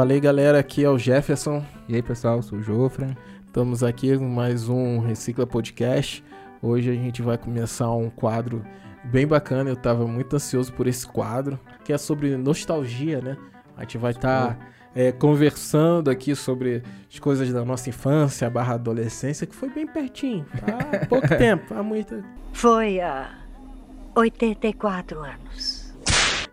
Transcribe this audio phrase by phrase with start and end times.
[0.00, 1.62] Falei, galera, aqui é o Jefferson.
[1.86, 3.14] E aí, pessoal, sou o Jofre.
[3.44, 6.24] Estamos aqui com mais um Recicla Podcast.
[6.62, 8.64] Hoje a gente vai começar um quadro
[9.04, 9.68] bem bacana.
[9.68, 13.36] Eu estava muito ansioso por esse quadro, que é sobre nostalgia, né?
[13.76, 18.76] A gente vai estar tá, é, conversando aqui sobre as coisas da nossa infância barra
[18.76, 20.46] adolescência, que foi bem pertinho.
[20.62, 22.24] Há pouco tempo, há muita.
[22.54, 23.34] Foi há
[24.14, 25.79] 84 anos.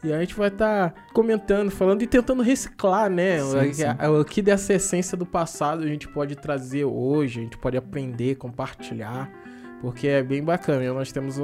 [0.08, 3.40] E a gente vai estar tá comentando, falando e tentando reciclar, né?
[3.42, 3.84] Sim, sim.
[4.20, 8.36] O que dessa essência do passado a gente pode trazer hoje, a gente pode aprender,
[8.36, 9.30] compartilhar,
[9.82, 10.94] porque é bem bacana.
[10.94, 11.36] Nós temos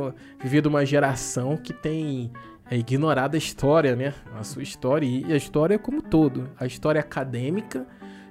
[0.41, 2.31] vivido uma geração que tem
[2.71, 4.13] é, ignorado a história, né?
[4.39, 6.49] A sua história e a história como todo.
[6.57, 7.85] A história acadêmica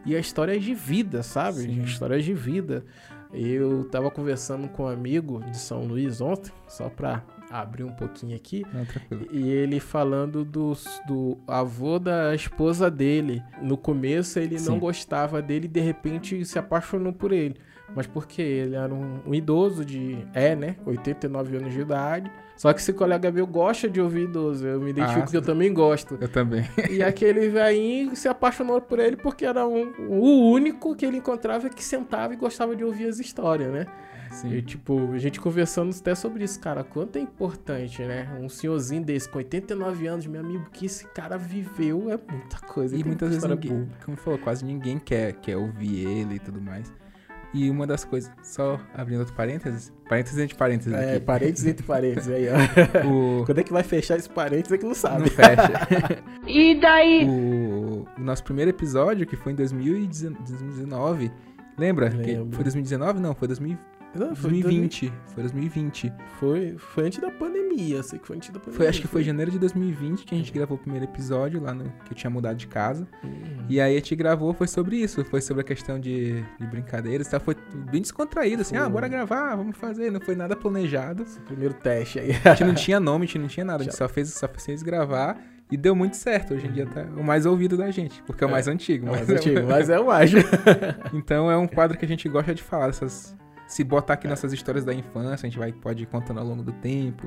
[0.05, 1.61] e a história de vida, sabe?
[1.61, 1.83] Sim.
[1.83, 2.85] Histórias de vida.
[3.33, 7.23] Eu tava conversando com um amigo de São Luís ontem, só pra
[7.61, 8.65] abrir um pouquinho aqui.
[8.73, 8.87] Não,
[9.31, 10.73] e ele falando do,
[11.07, 13.43] do avô da esposa dele.
[13.61, 14.71] No começo ele Sim.
[14.71, 17.57] não gostava dele e de repente se apaixonou por ele.
[17.95, 20.27] Mas porque ele era um, um, idoso de.
[20.33, 20.77] É, né?
[20.87, 22.31] 89 anos de idade.
[22.57, 24.67] Só que esse colega meu gosta de ouvir idoso.
[24.67, 26.17] Eu me identifico ah, que eu também gosto.
[26.21, 26.65] Eu também.
[26.91, 31.69] E aquele velhinho se apaixonou por ele porque era um, o único que ele encontrava
[31.69, 33.87] que sentava e gostava de ouvir as histórias, né?
[34.33, 34.53] Sim.
[34.55, 36.83] E, tipo, a gente conversando até sobre isso, cara.
[36.83, 38.29] Quanto é importante, né?
[38.41, 42.97] Um senhorzinho desse, com 89 anos, meu amigo, que esse cara viveu é muita coisa.
[42.97, 46.93] E muitas vezes, ninguém, como falou, quase ninguém quer, quer ouvir ele e tudo mais.
[47.55, 51.21] E uma das coisas, só abrindo outro parênteses, parênteses entre parênteses É, aqui.
[51.27, 53.05] parênteses entre parênteses aí, ó.
[53.07, 53.45] o...
[53.47, 55.21] Quando é que vai fechar esse parênteses é que não sabe.
[55.21, 55.71] Não fecha.
[56.49, 57.27] e daí?
[57.29, 58.07] O...
[58.17, 61.31] o nosso primeiro episódio, que foi em 2019,
[61.77, 62.09] lembra?
[62.09, 63.21] Que foi 2019?
[63.21, 63.93] Não, foi 2020.
[64.15, 65.09] Não, foi 2020.
[65.09, 65.23] 2000...
[65.33, 66.13] Foi 2020.
[66.39, 68.77] Foi, foi antes da pandemia, sei que foi antes da pandemia.
[68.77, 71.73] Foi, acho que foi, janeiro de 2020 que a gente gravou o primeiro episódio lá
[71.73, 73.07] no que eu tinha mudado de casa.
[73.25, 73.65] Uhum.
[73.69, 77.29] E aí a gente gravou, foi sobre isso, foi sobre a questão de, de brincadeiras,
[77.29, 77.41] tá?
[77.41, 77.57] foi
[77.91, 78.85] bem descontraído, assim, foi.
[78.85, 81.23] ah, bora gravar, vamos fazer, não foi nada planejado.
[81.23, 82.33] Esse primeiro teste aí.
[82.45, 84.49] A gente não tinha nome, a gente não tinha nada, a gente só fez, só
[84.49, 85.41] fez gravar.
[85.71, 86.53] E deu muito certo.
[86.53, 89.07] Hoje em dia tá o mais ouvido da gente, porque é o é, mais antigo.
[89.07, 90.31] É o mais é antigo, mas é o mais.
[91.15, 93.35] então é um quadro que a gente gosta de falar, essas
[93.73, 94.31] se botar aqui é.
[94.31, 97.27] nossas histórias da infância, a gente vai pode ir contando ao longo do tempo.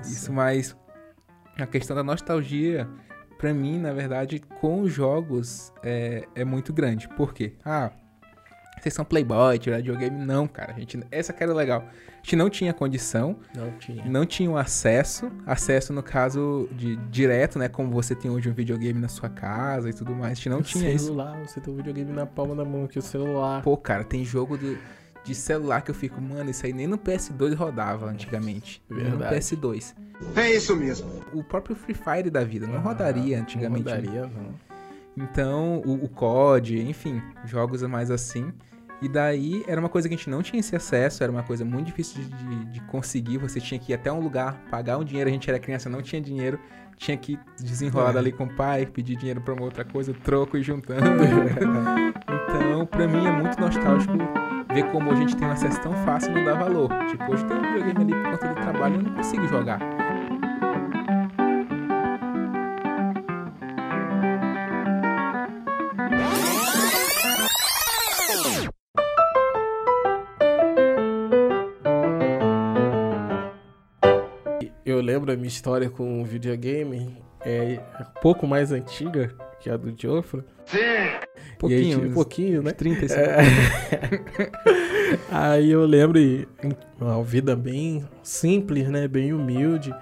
[0.00, 0.12] Isso.
[0.12, 0.74] Isso, mas
[1.58, 2.88] a questão da nostalgia,
[3.36, 7.06] para mim, na verdade, com os jogos é, é muito grande.
[7.08, 7.52] Por quê?
[7.62, 7.90] Ah,
[8.80, 10.24] vocês são playboy, tirar videogame.
[10.24, 10.72] Não, cara.
[10.72, 11.84] A gente, essa que era legal.
[11.86, 13.36] A gente não tinha condição.
[13.54, 14.04] Não tinha.
[14.06, 15.30] Não tinha o acesso.
[15.44, 17.68] Acesso, no caso, de direto, né?
[17.68, 20.32] Como você tem hoje um videogame na sua casa e tudo mais.
[20.32, 21.52] A gente não o tinha celular, isso.
[21.52, 23.62] você tem um videogame na palma da mão, que o celular.
[23.62, 26.98] Pô, cara, tem jogo do de celular que eu fico, mano, isso aí nem no
[26.98, 28.82] PS2 rodava antigamente.
[28.90, 29.16] Verdade.
[29.16, 29.94] Nem no PS2.
[30.36, 31.08] É isso mesmo.
[31.32, 33.84] O próprio Free Fire da vida não ah, rodaria antigamente.
[33.84, 34.54] Não rodaria, não.
[35.16, 38.52] Então, o, o COD, enfim, jogos mais assim.
[39.00, 41.64] E daí era uma coisa que a gente não tinha esse acesso, era uma coisa
[41.64, 43.38] muito difícil de, de, de, conseguir.
[43.38, 45.28] Você tinha que ir até um lugar, pagar um dinheiro.
[45.28, 46.58] A gente era criança, não tinha dinheiro,
[46.96, 48.18] tinha que desenrolar é.
[48.18, 51.04] ali com o pai, pedir dinheiro para uma outra coisa, troco e juntando.
[52.48, 54.14] então, para mim é muito nostálgico
[54.74, 56.90] ver como a gente tem um acesso tão fácil e não dá valor.
[57.08, 59.78] Tipo, hoje tem um videogame ali por conta do trabalho e eu não consigo jogar.
[74.84, 77.80] Eu lembro a minha história com videogame, é
[78.20, 80.42] pouco mais antiga que a do Joffre.
[80.66, 80.78] Sim!
[81.58, 82.70] Pouquinho, aí, um pouquinho, né?
[82.72, 83.38] 35 é...
[85.32, 86.20] Aí eu lembro,
[87.00, 89.08] uma vida bem simples, né?
[89.08, 89.94] Bem humilde.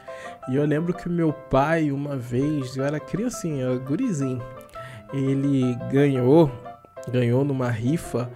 [0.49, 4.43] E eu lembro que o meu pai, uma vez, eu era criancinha, gurizinho,
[5.15, 6.51] ele ganhou,
[7.09, 8.29] ganhou numa rifa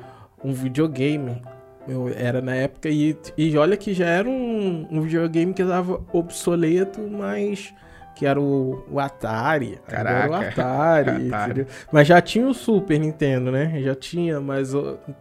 [0.45, 1.43] um videogame.
[1.89, 6.01] Eu, era na época, e, e olha que já era um, um videogame que estava
[6.13, 7.75] obsoleto, mas
[8.17, 9.79] que era o, o Atari.
[9.87, 10.19] Caraca.
[10.19, 11.67] Era o Atari, Atari.
[11.93, 13.81] Mas já tinha o Super Nintendo, né?
[13.83, 14.73] Já tinha, mas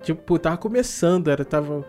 [0.02, 1.86] tipo, tava começando, era tava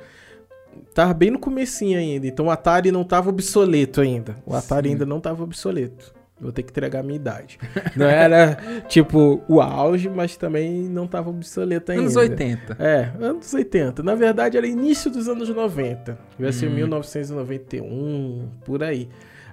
[0.92, 2.26] tava bem no comecinho ainda.
[2.26, 4.36] Então o Atari não tava obsoleto ainda.
[4.44, 4.94] O Atari Sim.
[4.94, 6.12] ainda não tava obsoleto.
[6.38, 7.58] Vou ter que entregar a minha idade.
[7.96, 12.02] Não era, tipo, o auge, mas também não tava obsoleto ainda.
[12.02, 12.76] Anos 80.
[12.78, 14.02] É, anos 80.
[14.02, 16.18] Na verdade, era início dos anos 90.
[16.38, 16.74] Vai ser hum.
[16.74, 19.08] 1991, por aí.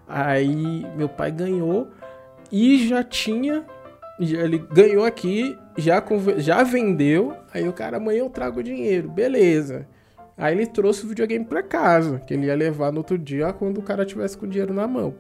[0.08, 1.88] Aí meu pai ganhou
[2.52, 3.66] e já tinha.
[4.20, 6.04] Ele ganhou aqui, já,
[6.38, 7.36] já vendeu.
[7.54, 9.10] Aí o cara, amanhã eu trago o dinheiro.
[9.10, 9.88] Beleza.
[10.38, 13.78] Aí ele trouxe o videogame pra casa, que ele ia levar no outro dia quando
[13.78, 15.14] o cara tivesse com o dinheiro na mão.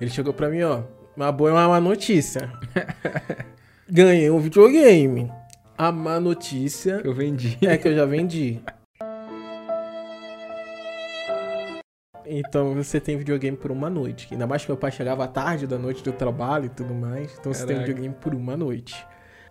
[0.00, 0.82] Ele chegou pra mim, ó.
[1.16, 2.50] Uma boa é uma má notícia.
[3.90, 5.30] Ganhei um videogame.
[5.76, 7.58] A má notícia Eu vendi.
[7.62, 8.60] é que eu já vendi.
[12.30, 14.28] Então você tem videogame por uma noite.
[14.30, 17.36] Ainda mais que meu pai chegava à tarde da noite do trabalho e tudo mais.
[17.38, 17.86] Então você tem Caraca.
[17.88, 19.04] videogame por uma noite.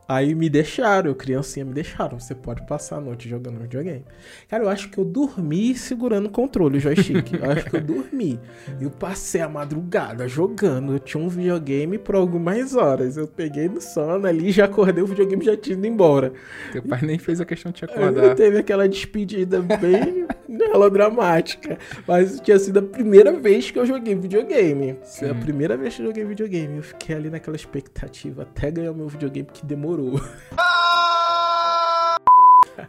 [0.10, 2.20] Aí me deixaram, eu criancinha me deixaram.
[2.20, 4.04] Você pode passar a noite jogando videogame.
[4.48, 7.32] Cara, eu acho que eu dormi segurando o controle, o joystick.
[7.34, 8.40] Eu acho que eu dormi.
[8.82, 10.94] Eu passei a madrugada jogando.
[10.94, 13.18] Eu tinha um videogame por algumas horas.
[13.18, 16.34] Eu peguei no sono ali, já acordei, o videogame já tinha ido embora.
[16.72, 18.34] Teu pai nem fez a questão de te acordar.
[18.34, 21.78] teve aquela despedida bem melodramática.
[22.08, 24.98] Mas tinha sido a primeira vez que eu joguei videogame.
[25.04, 26.78] Foi a primeira vez que eu joguei videogame.
[26.78, 29.99] Eu fiquei ali naquela expectativa até ganhar o meu videogame que demorou.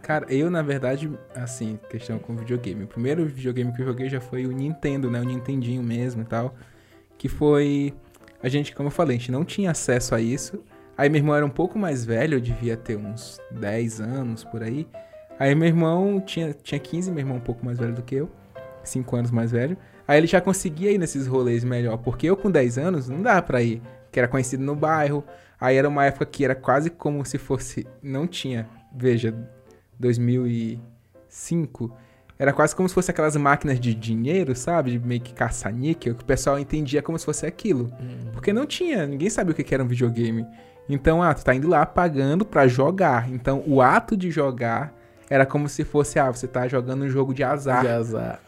[0.02, 2.84] Cara, eu, na verdade, assim, questão com videogame.
[2.84, 5.20] O primeiro videogame que eu joguei já foi o Nintendo, né?
[5.20, 6.54] O Nintendinho mesmo e tal.
[7.18, 7.94] Que foi.
[8.42, 10.62] A gente, como eu falei, a gente não tinha acesso a isso.
[10.96, 14.62] Aí meu irmão era um pouco mais velho, eu devia ter uns 10 anos por
[14.62, 14.86] aí.
[15.38, 18.30] Aí meu irmão tinha, tinha 15, meu irmão um pouco mais velho do que eu.
[18.84, 19.76] 5 anos mais velho.
[20.06, 21.96] Aí ele já conseguia ir nesses rolês melhor.
[21.98, 23.80] Porque eu com 10 anos não dava pra ir.
[24.10, 25.24] Que era conhecido no bairro.
[25.60, 27.86] Aí era uma época que era quase como se fosse.
[28.02, 28.68] Não tinha.
[28.94, 29.34] Veja,
[29.98, 31.96] 2005.
[32.38, 34.92] Era quase como se fosse aquelas máquinas de dinheiro, sabe?
[34.92, 37.92] De meio que caça-níquel, que o pessoal entendia como se fosse aquilo.
[38.32, 40.46] Porque não tinha, ninguém sabia o que que era um videogame.
[40.88, 43.30] Então, ah, tu tá indo lá pagando pra jogar.
[43.30, 44.92] Então, o ato de jogar
[45.28, 47.82] era como se fosse, ah, você tá jogando um jogo de azar.
[47.82, 48.40] De azar.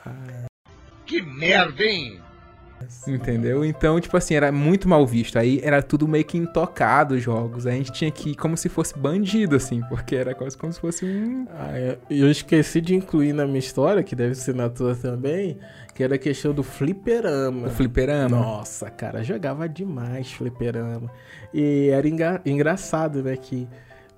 [1.04, 2.18] Que merda, hein?
[3.06, 3.64] Entendeu?
[3.64, 5.38] Então, tipo assim, era muito mal visto.
[5.38, 7.66] Aí era tudo meio que intocado os jogos.
[7.66, 10.72] Aí a gente tinha que ir como se fosse bandido, assim, porque era quase como
[10.72, 11.46] se fosse um.
[11.50, 15.58] Ah, eu- eu esqueci de incluir na minha história, que deve ser na tua também,
[15.94, 17.66] que era a questão do fliperama.
[17.68, 18.36] O fliperama.
[18.36, 21.10] Nossa, cara, jogava demais fliperama.
[21.52, 23.68] E era enga- engraçado, né, que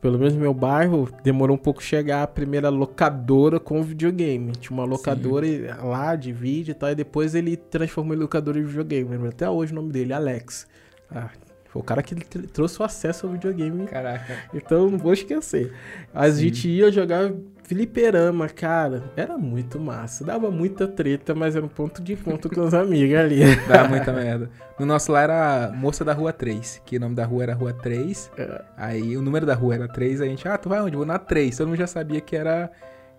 [0.04, 4.52] pelo menos no meu bairro demorou um pouco chegar a primeira locadora com videogame.
[4.52, 5.46] Tinha uma locadora
[5.82, 9.08] lá de vídeo e tal, e depois ele transformou em locadora de videogame.
[9.08, 10.66] Lembro até hoje o nome dele, Alex.
[11.10, 11.30] Ah,
[11.70, 14.36] foi o cara que tr- trouxe o acesso ao videogame Caraca.
[14.52, 15.72] então não vou esquecer.
[16.12, 16.38] A Sim.
[16.42, 17.32] gente ia jogar
[17.64, 19.02] fliperama, cara.
[19.16, 20.24] Era muito massa.
[20.24, 23.40] Dava muita treta, mas era um ponto de encontro com os amigos ali.
[23.66, 24.48] Dá muita merda.
[24.78, 27.72] No nosso lá era Moça da Rua 3, que o nome da rua era Rua
[27.72, 28.30] 3.
[28.36, 28.62] É.
[28.76, 30.96] Aí o número da rua era 3, a gente, ah, tu vai onde?
[30.96, 31.56] Vou na 3.
[31.56, 32.70] Todo mundo já sabia que era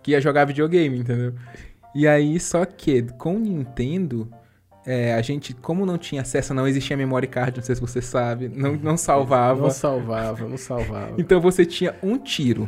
[0.02, 1.34] que ia jogar videogame, entendeu?
[1.96, 4.30] E aí, só que com o Nintendo,
[4.86, 8.02] é, a gente, como não tinha acesso, não existia memory card, não sei se você
[8.02, 9.62] sabe, não, não salvava.
[9.62, 11.14] Não salvava, não salvava.
[11.18, 12.68] Então você tinha um tiro.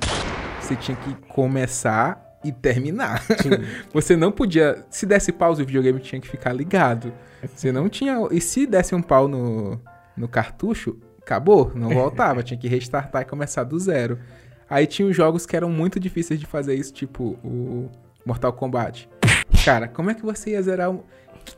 [0.68, 3.24] Você tinha que começar e terminar.
[3.94, 4.84] Você não podia.
[4.90, 7.14] Se desse pausa, o videogame tinha que ficar ligado.
[7.56, 8.18] Você não tinha.
[8.32, 9.80] E se desse um pau no,
[10.18, 11.72] no cartucho, acabou.
[11.74, 12.44] Não voltava.
[12.44, 14.20] tinha que restartar e começar do zero.
[14.70, 17.90] Aí tinha os jogos que eram muito difíceis de fazer isso, tipo o
[18.26, 19.10] Mortal Kombat.
[19.64, 21.02] Cara, como é que você ia zerar um.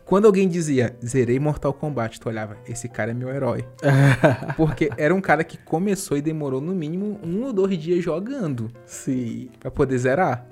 [0.06, 3.65] Quando alguém dizia, zerei Mortal Kombat, tu olhava, esse cara é meu herói.
[4.57, 8.69] Porque era um cara que começou e demorou no mínimo um ou dois dias jogando
[8.86, 10.45] Sim, pra poder zerar.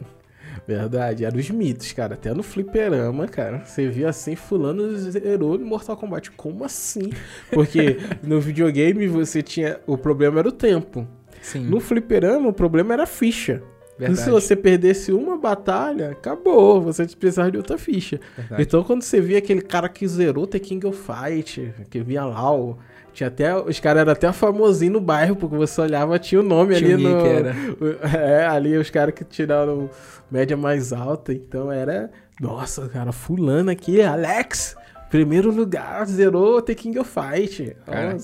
[0.67, 1.25] verdade.
[1.25, 2.13] Eram os mitos, cara.
[2.15, 3.63] Até no fliperama, cara.
[3.65, 6.31] Você via assim, fulano zerou no Mortal Kombat.
[6.31, 7.09] Como assim?
[7.51, 9.79] Porque no videogame você tinha...
[9.87, 11.07] O problema era o tempo.
[11.41, 13.61] Sim, No fliperama, o problema era a ficha.
[13.97, 14.21] Verdade.
[14.21, 16.81] Se você perdesse uma batalha, acabou.
[16.81, 18.19] Você precisava de outra ficha.
[18.37, 18.61] verdade.
[18.61, 22.53] Então, quando você via aquele cara que zerou The King of Fight, que vinha lá,
[22.53, 22.77] o-
[23.13, 26.75] tinha até, os caras eram até famosinhos no bairro, porque você olhava, tinha o nome
[26.75, 27.25] Tinha ali no.
[27.25, 27.55] era.
[28.15, 29.89] É, ali os caras que tiraram
[30.29, 31.33] média mais alta.
[31.33, 32.11] Então era.
[32.39, 34.75] Nossa, cara, fulano aqui, Alex,
[35.09, 37.75] primeiro lugar, zerou The King of Fight.
[37.87, 38.15] Cara.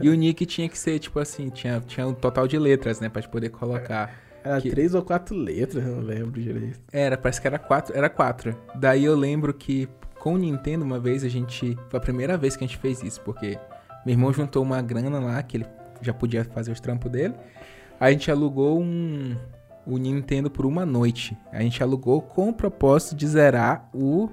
[0.00, 3.08] E o nick tinha que ser, tipo assim, tinha, tinha um total de letras, né?
[3.08, 4.14] Pra gente poder colocar.
[4.46, 6.78] Era que- três ou quatro letras, não lembro direito.
[6.92, 7.96] Era, parece que era quatro.
[7.96, 8.56] Era quatro.
[8.74, 9.88] Daí eu lembro que
[10.20, 11.76] com o Nintendo, uma vez, a gente.
[11.88, 13.58] Foi a primeira vez que a gente fez isso, porque
[14.04, 15.66] meu irmão juntou uma grana lá, que ele
[16.00, 17.34] já podia fazer os trampos dele.
[18.00, 19.36] A gente alugou um.
[19.86, 21.36] O Nintendo por uma noite.
[21.52, 24.28] A gente alugou com o propósito de zerar o.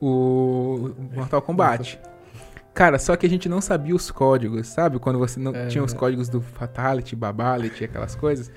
[0.00, 2.00] O Mortal Kombat.
[2.74, 4.98] Cara, só que a gente não sabia os códigos, sabe?
[4.98, 5.66] Quando você não É.
[5.68, 8.50] tinha os códigos do Fatality, Babality, aquelas coisas.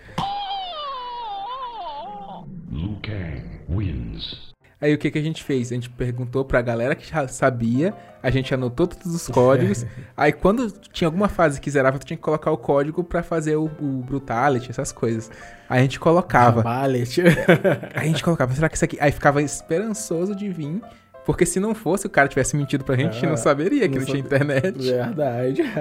[2.76, 4.54] Liu Kang wins.
[4.82, 5.72] Aí o que, que a gente fez?
[5.72, 9.86] A gente perguntou pra galera que já sabia, a gente anotou todos os códigos.
[10.16, 13.56] aí quando tinha alguma fase que zerava, tu tinha que colocar o código pra fazer
[13.56, 15.32] o, o Brutality, essas coisas.
[15.70, 16.62] Aí a gente colocava.
[16.62, 17.22] Ballet.
[17.96, 18.98] Aí a gente colocava, será que isso aqui.
[19.00, 20.82] Aí ficava esperançoso de vir
[21.26, 23.88] Porque se não fosse, o cara tivesse mentido pra gente, a gente não Ah, saberia
[23.88, 24.78] que não não, tinha internet.
[24.78, 25.62] Verdade.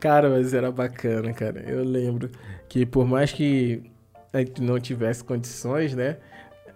[0.00, 1.62] cara, mas era bacana, cara.
[1.64, 2.30] Eu lembro
[2.68, 3.93] que por mais que
[4.34, 6.18] a gente não tivesse condições, né?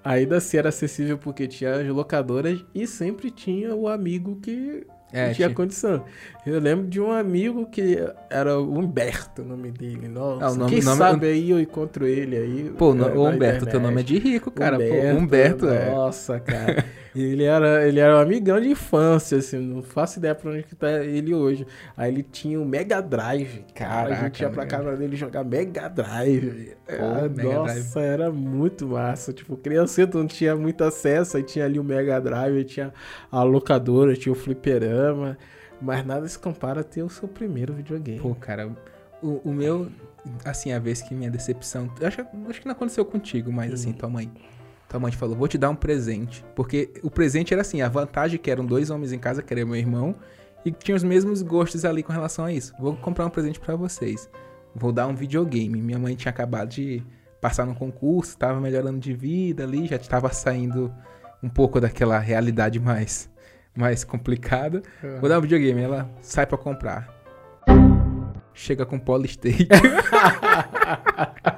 [0.04, 5.30] Ainda assim era acessível porque tinha as locadoras e sempre tinha o amigo que É,
[5.32, 6.04] tinha condição.
[6.46, 7.98] Eu lembro de um amigo que
[8.30, 10.06] era o Humberto, o nome dele.
[10.06, 12.72] Nossa, Ah, o nome- quem nome- sabe aí eu encontro ele aí.
[12.78, 13.82] Pô, ô, na Humberto, teu internet.
[13.82, 14.78] nome é de rico, cara.
[14.78, 14.84] Pô,
[15.16, 15.90] Humberto é.
[15.90, 16.84] Nossa, cara.
[17.14, 20.74] ele era, ele era um amigão de infância, assim, não faço ideia pra onde que
[20.74, 21.66] tá ele hoje.
[21.96, 24.14] Aí ele tinha um Mega Drive, cara.
[24.14, 26.76] a gente ia pra casa dele jogar Mega Drive.
[26.88, 29.32] Ah, Mega nossa, era muito massa.
[29.32, 32.92] Tipo, criança não tinha muito acesso, aí tinha ali o Mega Drive, tinha
[33.30, 35.36] a locadora, tinha o fliperama.
[35.80, 38.18] Mas nada se compara a ter o seu primeiro videogame.
[38.18, 38.68] Pô, cara,
[39.22, 39.88] o, o meu,
[40.44, 41.90] assim, a vez que minha decepção.
[42.02, 44.30] Acho, acho que não aconteceu contigo, mas assim, tua mãe.
[44.88, 46.44] Tua mãe falou, vou te dar um presente.
[46.54, 49.52] Porque o presente era assim, a vantagem é que eram dois homens em casa, que
[49.52, 50.14] era meu irmão,
[50.64, 52.72] e que tinham os mesmos gostos ali com relação a isso.
[52.78, 54.30] Vou comprar um presente pra vocês.
[54.74, 55.82] Vou dar um videogame.
[55.82, 57.02] Minha mãe tinha acabado de
[57.40, 60.92] passar no concurso, tava melhorando de vida ali, já estava saindo
[61.42, 63.30] um pouco daquela realidade mais,
[63.76, 64.82] mais complicada.
[65.20, 65.82] Vou dar um videogame.
[65.82, 67.14] Ela sai pra comprar.
[68.54, 69.66] Chega com Polystation.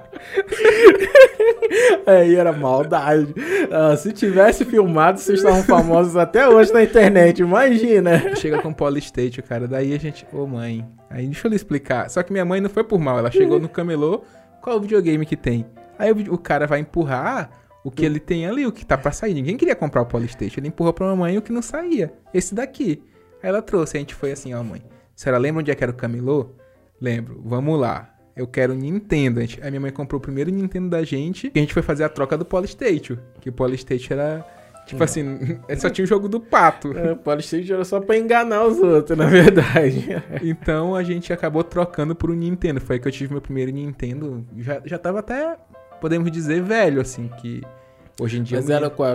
[2.06, 3.34] Aí era maldade.
[3.70, 8.34] Ah, se tivesse filmado, vocês estavam famosos até hoje na internet, imagina.
[8.36, 9.66] Chega com Polystation, cara.
[9.66, 10.86] Daí a gente, ô mãe.
[11.08, 12.08] Aí deixa eu lhe explicar.
[12.10, 13.18] Só que minha mãe não foi por mal.
[13.18, 14.22] Ela chegou no camelô.
[14.62, 15.66] Qual o videogame que tem?
[15.98, 17.50] Aí o, cara vai empurrar
[17.84, 19.34] o que ele tem ali, o que tá pra sair.
[19.34, 20.60] Ninguém queria comprar o Polystation.
[20.60, 22.12] Ele empurrou pra mamãe o que não saía.
[22.32, 23.02] Esse daqui.
[23.42, 23.96] Aí ela trouxe.
[23.96, 24.82] A gente foi assim, ó, mãe.
[24.86, 26.50] A senhora lembra onde é que era o camelô?
[27.00, 27.40] Lembro.
[27.44, 28.19] Vamos lá.
[28.40, 29.38] Eu quero Nintendo.
[29.60, 31.52] A minha mãe comprou o primeiro Nintendo da gente.
[31.54, 33.18] E a gente foi fazer a troca do Polystation.
[33.38, 34.46] Que o Polystation era.
[34.86, 36.96] Tipo assim, só tinha o jogo do pato.
[36.96, 40.06] É, Polystation era só pra enganar os outros, na verdade.
[40.42, 42.80] Então a gente acabou trocando por um Nintendo.
[42.80, 44.42] Foi aí que eu tive meu primeiro Nintendo.
[44.56, 45.58] Já, já tava até,
[46.00, 47.60] podemos dizer, velho, assim, que
[48.18, 48.56] hoje em dia.
[48.56, 49.10] Mas eu era qual?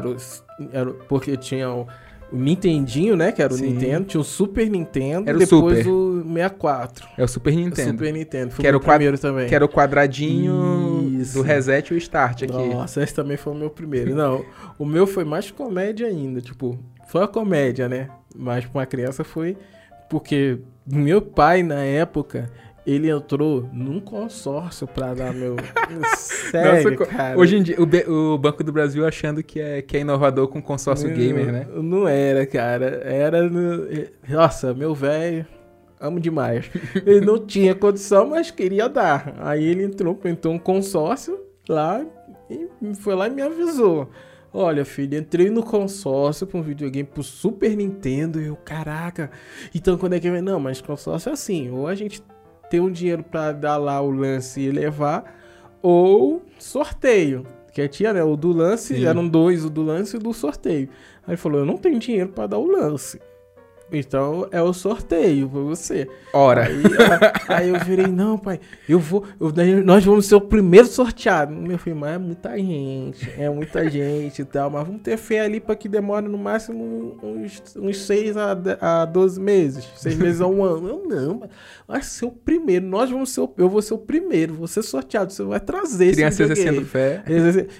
[0.72, 1.88] Era porque tinha o,
[2.36, 3.32] o Nintendinho, né?
[3.32, 3.72] Que era o Sim.
[3.72, 4.06] Nintendo.
[4.06, 5.89] Tinha o Super Nintendo Era e o depois Super.
[5.92, 7.08] o 64.
[7.18, 7.92] É o Super O Nintendo.
[7.92, 8.51] Super Nintendo.
[8.51, 9.48] Foi Que era o o primeiro também.
[9.48, 11.34] Que era o quadradinho Isso.
[11.34, 12.54] do reset e o start aqui.
[12.54, 14.13] Nossa, esse também foi o meu primeiro.
[14.15, 14.46] Não,
[14.77, 16.42] o meu foi mais comédia ainda.
[16.42, 16.77] Tipo,
[17.08, 18.10] foi a comédia, né?
[18.36, 19.58] Mas pra uma criança foi.
[20.10, 22.51] Porque meu pai, na época,
[22.86, 25.56] ele entrou num consórcio pra dar meu.
[26.18, 27.38] Sério, Nossa, cara.
[27.38, 30.48] Hoje em dia, o, B- o Banco do Brasil achando que é, que é inovador
[30.48, 31.68] com consórcio Não, gamer, né?
[31.74, 33.01] Não era, cara.
[33.04, 33.50] Era.
[33.50, 33.88] No...
[34.30, 35.46] Nossa, meu velho.
[36.00, 36.70] Amo demais.
[37.06, 39.34] Ele não tinha condição, mas queria dar.
[39.39, 42.06] Aí ele entrou, pintou um consórcio lá
[42.50, 44.10] e foi lá e me avisou.
[44.54, 49.32] Olha, filho, entrei no consórcio pra um videogame pro Super Nintendo e eu, caraca.
[49.74, 50.42] Então quando é que vem?
[50.42, 52.22] Não, mas consórcio é assim, ou a gente
[52.69, 55.36] tem um dinheiro pra dar lá o lance e levar,
[55.81, 57.45] ou sorteio.
[57.74, 58.24] Que tinha, né?
[58.24, 59.05] O do lance, Sim.
[59.05, 60.88] eram dois, o do lance e o do sorteio.
[61.27, 63.19] Aí ele falou, eu não tenho dinheiro pra dar o lance.
[63.92, 66.08] Então é o sorteio pra você.
[66.34, 66.82] Ora, Aí,
[67.48, 69.24] aí eu virei, não, pai, eu vou.
[69.39, 71.54] eu- nós vamos ser o primeiro sorteado.
[71.54, 74.70] Meu filho, mas é muita gente, é muita gente e tal.
[74.72, 79.06] Mas vamos ter fé ali pra que demore no máximo uns, uns 6 a, a
[79.06, 79.88] 12 meses.
[79.96, 80.89] 6 meses a um ano.
[80.89, 81.50] Eu não, mas
[81.88, 82.86] vai ser o primeiro.
[82.88, 85.32] Nós vamos ser o, Eu vou ser o primeiro, ser sorteado.
[85.32, 86.77] Você vai trazer esse criança videogame.
[86.80, 87.24] exercendo fé.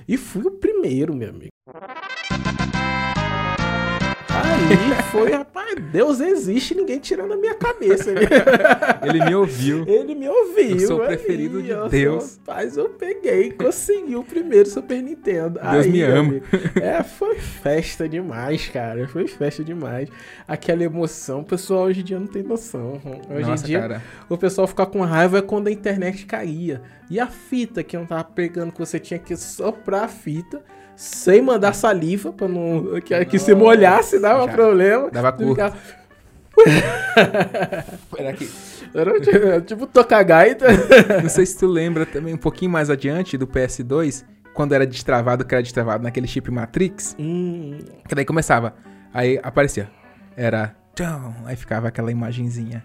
[0.08, 1.50] E fui o primeiro, meu amigo.
[4.56, 8.12] Aí foi, rapaz, Deus existe, ninguém tirando a minha cabeça.
[9.04, 9.86] Ele me ouviu.
[9.88, 10.78] Ele me ouviu.
[10.78, 12.24] Eu sou o aí preferido de eu Deus.
[12.24, 15.60] Sou, rapaz, eu peguei, consegui o primeiro Super Nintendo.
[15.60, 16.42] Deus Aí, me ama.
[16.82, 19.08] É, foi festa demais, cara.
[19.08, 20.10] Foi festa demais.
[20.48, 23.02] Aquela emoção, o pessoal hoje em dia não tem noção.
[23.30, 24.04] Hoje Nossa, em dia, cara.
[24.30, 26.82] o pessoal ficar com raiva é quando a internet caía.
[27.10, 30.64] E a fita que não tava pegando, que você tinha que soprar a fita
[30.96, 33.00] sem mandar saliva pra não.
[33.02, 34.52] Que, que se molhasse dava já.
[34.54, 35.10] problema.
[35.12, 35.52] Dava curto.
[35.56, 35.78] Ficava-
[38.18, 38.50] Era aqui.
[38.94, 40.66] Era tipo- tipo tocar gaita.
[41.22, 44.24] Não sei se tu lembra também, um pouquinho mais adiante do PS2,
[44.54, 48.74] quando era destravado, que era destravado naquele chip Matrix, Hum, que daí começava.
[49.14, 49.90] Aí aparecia.
[50.38, 50.74] Era.
[50.96, 52.82] tchau, Aí ficava aquela imagenzinha.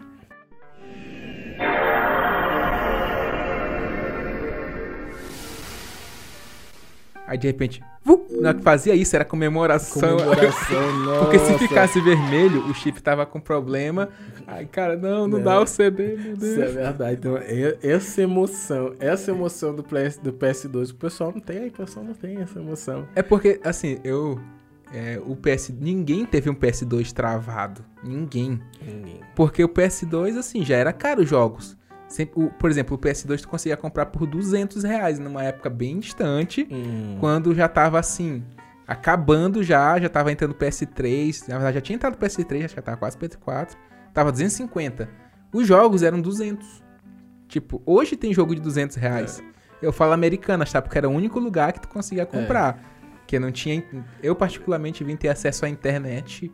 [7.26, 10.16] Aí de repente, que fazia isso, era comemoração.
[10.16, 10.80] comemoração,
[11.20, 11.58] Porque se nossa.
[11.68, 14.08] ficasse vermelho, o chip tava com problema.
[14.46, 15.42] Ai, cara, não, não É.
[15.42, 16.42] dá o CD, meu Deus.
[16.52, 17.18] Isso é verdade.
[17.20, 17.38] Então,
[17.82, 22.14] essa emoção, essa emoção do, PS, do PS2, o pessoal não tem, o pessoal não
[22.14, 23.06] tem essa emoção.
[23.14, 24.40] É porque, assim, eu.
[24.92, 25.70] é, o PS.
[25.78, 27.84] Ninguém teve um PS2 travado.
[28.02, 28.60] Ninguém.
[28.82, 29.20] Ninguém.
[29.36, 31.76] Porque o PS2, assim, já era caro os jogos.
[32.10, 35.98] Sempre, o- por exemplo, o PS2 tu conseguia comprar por 200 reais numa época bem
[36.00, 37.16] distante, Hum.
[37.20, 38.42] quando já tava assim,
[38.86, 42.74] acabando já, já tava entrando o PS3, na verdade já tinha entrado o PS3, acho
[42.74, 43.76] que já tava quase PS4,
[44.12, 45.08] tava 250.
[45.54, 46.82] Os jogos eram 200.
[47.46, 49.40] Tipo, hoje tem jogo de 200 reais.
[49.80, 50.82] Eu falo Americanas, tá?
[50.82, 52.78] Porque era o único lugar que tu conseguia comprar.
[53.26, 53.84] Que não tinha.
[54.22, 56.52] Eu, particularmente, vim ter acesso à internet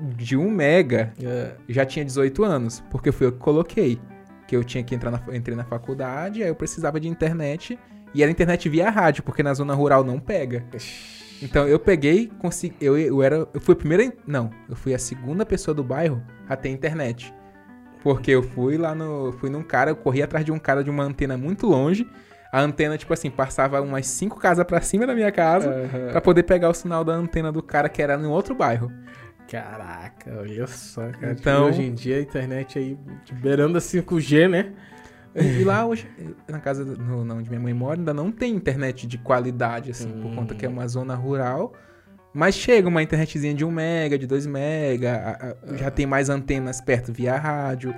[0.00, 1.54] de 1 mega É.
[1.68, 4.00] já tinha 18 anos, porque foi eu que coloquei.
[4.46, 7.78] Que eu tinha que entrar na, entrei na faculdade, aí eu precisava de internet,
[8.14, 10.64] e era internet via rádio, porque na zona rural não pega.
[11.42, 14.98] Então eu peguei, consegui, eu, eu era, eu fui a primeira, não, eu fui a
[14.98, 17.34] segunda pessoa do bairro a ter internet.
[18.02, 20.88] Porque eu fui lá no, fui num cara, eu corri atrás de um cara de
[20.88, 22.08] uma antena muito longe.
[22.52, 26.12] A antena, tipo assim, passava umas cinco casas pra cima da minha casa, Aham.
[26.12, 28.90] pra poder pegar o sinal da antena do cara que era em outro bairro.
[29.50, 31.32] Caraca, olha só, cara.
[31.32, 32.98] Então- Tipo, hoje em dia a internet aí
[33.40, 34.72] beirando a 5G, né?
[35.34, 36.08] E lá hoje,
[36.48, 40.34] na casa no, onde minha mãe mora, ainda não tem internet de qualidade, assim, por
[40.34, 41.74] conta que é uma zona rural.
[42.32, 47.12] Mas chega uma internetzinha de 1 mega, de 2 mega, já tem mais antenas perto
[47.12, 47.94] via rádio.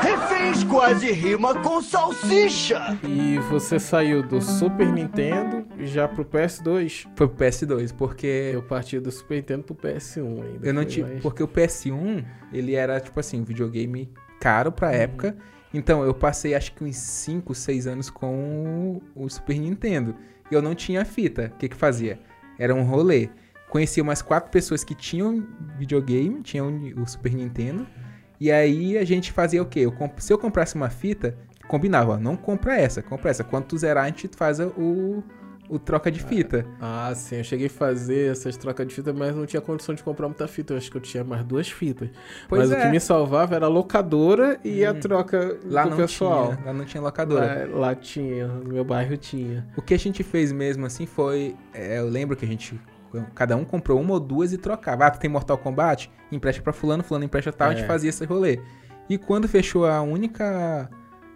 [0.00, 2.98] Refez quase rima com salsicha!
[3.06, 7.06] E você saiu do Super Nintendo já pro PS2.
[7.16, 10.66] Foi pro PS2, porque Eu parti do Super Nintendo pro PS1 ainda.
[10.66, 11.08] eu não tive.
[11.08, 15.36] mais- Porque o PS1, ele era, tipo assim, um videogame caro pra época.
[15.72, 20.14] Então eu passei acho que uns 5, 6 anos com o, o Super Nintendo.
[20.50, 21.50] E eu não tinha fita.
[21.54, 22.18] O que que fazia?
[22.58, 23.30] Era um rolê.
[23.70, 25.46] Conheci umas quatro pessoas que tinham
[25.78, 27.86] videogame, tinham o Super Nintendo.
[28.42, 29.80] E aí a gente fazia o quê?
[29.80, 31.36] Eu comp- se eu comprasse uma fita,
[31.68, 33.44] combinava, não compra essa, compra essa.
[33.44, 35.22] Quando tu zerar, a gente faz o,
[35.68, 36.66] o troca de fita.
[36.80, 40.02] Ah, sim, eu cheguei a fazer essas trocas de fita, mas não tinha condição de
[40.02, 40.72] comprar muita fita.
[40.74, 42.08] Eu acho que eu tinha mais duas fitas.
[42.48, 42.78] Pois mas é.
[42.80, 46.54] o que me salvava era a locadora e a troca Lá com o pessoal.
[46.56, 47.68] tinha, lá não tinha locadora.
[47.70, 49.64] Lá, lá tinha, no meu bairro tinha.
[49.76, 51.54] O que a gente fez mesmo assim foi.
[51.72, 52.78] é, eu lembro que a gente.
[53.34, 55.06] Cada um comprou uma ou duas e trocava.
[55.06, 56.10] Ah, tu tem Mortal Kombat?
[56.30, 57.86] Empresta pra fulano, fulano empresta tal, a gente É.
[57.86, 58.60] fazia esse rolê.
[59.08, 60.88] E quando fechou a única.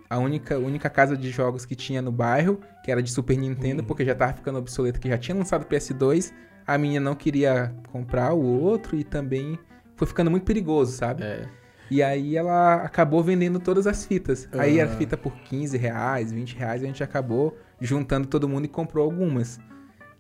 [0.09, 3.81] A única, única casa de jogos que tinha no bairro, que era de Super Nintendo,
[3.83, 3.87] Uhum.
[3.89, 6.33] porque já tava ficando obsoleto, que já tinha lançado o PS2,
[6.65, 9.59] a minha não queria comprar o outro e também
[9.97, 11.25] foi ficando muito perigoso, sabe?
[11.25, 11.49] É.
[11.91, 14.49] E aí ela acabou vendendo todas as fitas.
[14.53, 14.95] Aí a Aham.
[14.97, 19.59] fita por 15 reais, 20 reais, a gente acabou juntando todo mundo e comprou algumas.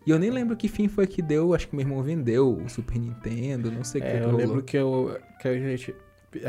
[0.07, 2.69] E eu nem lembro que fim foi que deu, acho que meu irmão vendeu o
[2.69, 4.39] Super Nintendo, não sei o que, É, que eu rolou.
[4.41, 5.95] lembro que, eu, que a gente.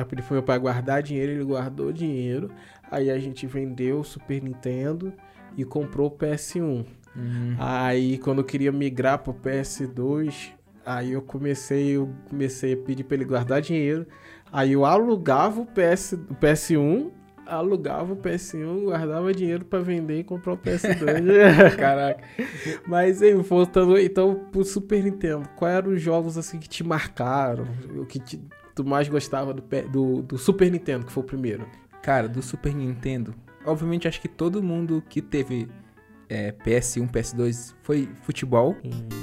[0.08, 2.52] Pro meu pai guardar dinheiro, ele guardou dinheiro.
[2.92, 5.12] Aí a gente vendeu o Super Nintendo
[5.58, 6.86] e comprou o PS1.
[7.16, 10.52] Hum, Aí quando eu queria migrar pro PS2,
[10.86, 14.06] aí eu comecei, eu comecei a pedir pra ele guardar dinheiro.
[14.52, 17.10] Aí eu alugava o, PS, o PS1,
[17.50, 21.76] alugava o PS1, guardava dinheiro pra vender e comprar o PS2.
[21.78, 22.24] Caraca.
[22.88, 27.66] Mas aí, voltando então pro Super Nintendo, quais eram os jogos assim que te marcaram?
[27.98, 28.42] O que te-
[28.76, 31.66] tu mais gostava do, do, do Super Nintendo, que foi o primeiro?
[32.02, 33.34] Cara, do Super Nintendo,
[33.66, 35.68] obviamente acho que todo mundo que teve
[36.30, 38.76] é, PS1, PS2 foi futebol,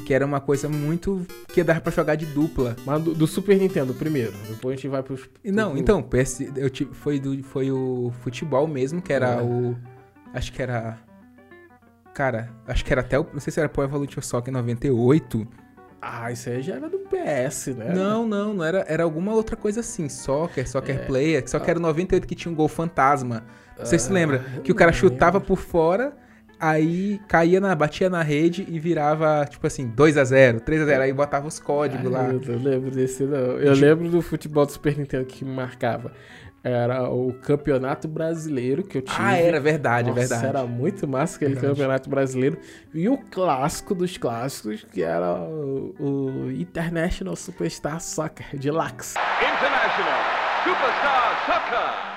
[0.07, 2.75] que era uma coisa muito que dava pra jogar de dupla.
[2.87, 4.33] Mas do, do Super Nintendo, primeiro.
[4.49, 5.29] Depois a gente vai pros.
[5.45, 9.35] E Não, pro- então, PS, eu tive, foi, do, foi o futebol mesmo, que era
[9.35, 9.43] É.
[9.43, 9.77] o.
[10.33, 10.99] Acho que era.
[12.13, 13.27] Cara, acho que era até o.
[13.33, 15.47] Não sei se era Pro Evolution Soccer 98.
[16.01, 17.93] Ah, isso aí já era do PS, né?
[17.95, 18.85] Não, não, não era.
[18.87, 20.09] Era alguma outra coisa assim.
[20.09, 20.99] Soccer, Soccer É.
[21.07, 21.49] Player.
[21.49, 23.45] Só que era o 98 que tinha um gol fantasma.
[23.79, 24.39] Você se Ah, lembra?
[24.63, 25.49] Que o cara chutava lembro.
[25.49, 26.15] por fora.
[26.67, 31.01] Aí caía na, batia na rede e virava, tipo assim, 2x0, 3x0.
[31.01, 32.25] Aí botava os códigos lá.
[32.25, 33.59] Eu não lembro desse, não.
[33.59, 36.13] Eu lembro do futebol do Super Nintendo que me marcava.
[36.63, 39.19] Era o Campeonato Brasileiro que eu tinha.
[39.19, 40.47] Ah, era verdade, Nossa, é verdade.
[40.47, 41.75] Era muito massa aquele Verdade.
[41.75, 42.59] Campeonato Brasileiro.
[42.95, 49.19] E o clássico dos clássicos, que era o, o International Superstar Soccer Deluxe.
[49.43, 50.21] International
[50.65, 52.14] Superstar Soccer.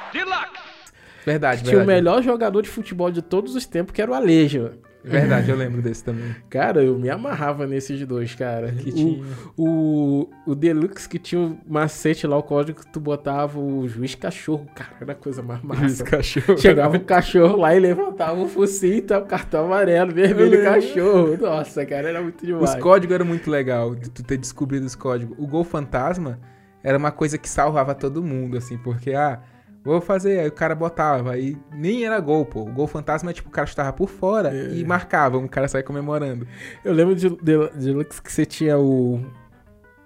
[1.28, 1.98] Verdade, Que tinha o verdade.
[2.04, 4.72] melhor jogador de futebol de todos os tempos, que era o Alejo.
[5.04, 6.36] Verdade, eu lembro desse também.
[6.50, 8.72] Cara, eu me amarrava nesses dois, cara.
[8.72, 9.24] Que O- tinha.
[9.58, 14.16] O, o Deluxe que tinha o macete lá, o código que tu botava o juiz
[14.16, 16.04] cachorro, cara, era a coisa mais massa.
[16.04, 16.58] cachorro.
[16.58, 21.38] Chegava o cachorro lá e levantava o focinho e tava o cartão amarelo, vermelho cachorro.
[21.40, 22.70] Nossa, cara, era muito demais.
[22.70, 25.36] Os códigos eram muito legal, de tu ter descobrido os códigos.
[25.40, 26.40] O gol fantasma
[26.84, 29.40] era uma coisa que salvava todo mundo, assim, porque, ah,
[29.88, 30.39] Vou fazer.
[30.41, 31.32] Aí o cara botava.
[31.32, 32.62] Aí nem era gol, pô.
[32.62, 34.73] O gol fantasma é tipo, o cara chutava por fora É.
[34.76, 35.38] e marcava.
[35.38, 36.45] O cara saia comemorando.
[36.84, 39.19] Eu lembro de, de, de Lux que você tinha o.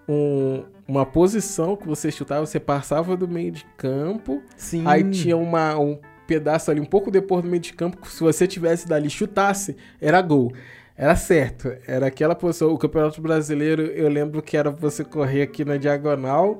[0.08, 4.42] um- uma posição que você chutava, você passava do meio de campo.
[4.58, 4.84] Sim.
[4.86, 8.46] Aí tinha uma, um pedaço ali um pouco depois do meio de campo, se você
[8.46, 10.52] tivesse dali e chutasse, era gol.
[10.98, 11.72] Era certo.
[11.88, 12.72] Era aquela posição.
[12.74, 16.60] O Campeonato Brasileiro, eu lembro que era você correr aqui na diagonal.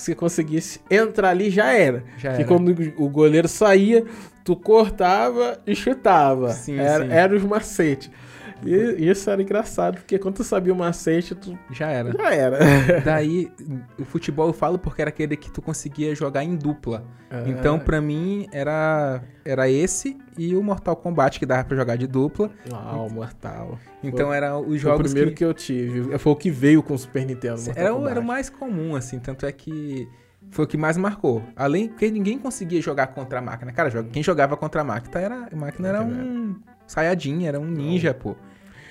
[0.00, 2.02] Se conseguisse entrar ali, já era.
[2.16, 2.44] Já que era.
[2.44, 4.04] quando o goleiro saía,
[4.42, 6.50] tu cortava e chutava.
[6.50, 7.12] Sim, era, sim.
[7.12, 8.10] era os macetes.
[8.64, 12.12] E isso era engraçado, porque quando tu sabia o macete, tu Já era.
[12.12, 12.58] já era.
[13.04, 13.50] Daí,
[13.98, 17.04] o futebol eu falo porque era aquele que tu conseguia jogar em dupla.
[17.30, 17.44] Ah.
[17.46, 22.06] Então, pra mim, era, era esse e o Mortal Kombat que dava pra jogar de
[22.06, 22.50] dupla.
[22.72, 23.78] Ah, o Mortal.
[24.02, 25.36] Então, eram os Foi o jogos primeiro que...
[25.36, 25.44] que...
[25.44, 26.18] eu tive.
[26.18, 27.60] Foi o que veio com o Super Nintendo.
[27.62, 28.10] Mortal Era, Kombat.
[28.10, 29.18] era o mais comum, assim.
[29.18, 30.08] Tanto é que
[30.50, 31.42] foi o que mais marcou.
[31.54, 33.72] Além que ninguém conseguia jogar contra a máquina.
[33.72, 38.12] Cara, quem jogava contra a máquina era, a máquina era um Saiyajin, era um ninja,
[38.12, 38.34] pô.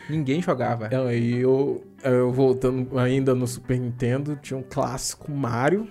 [0.10, 0.90] Ninguém jogava.
[0.90, 5.88] Não, e eu, eu voltando ainda no Super Nintendo, tinha um clássico Mario.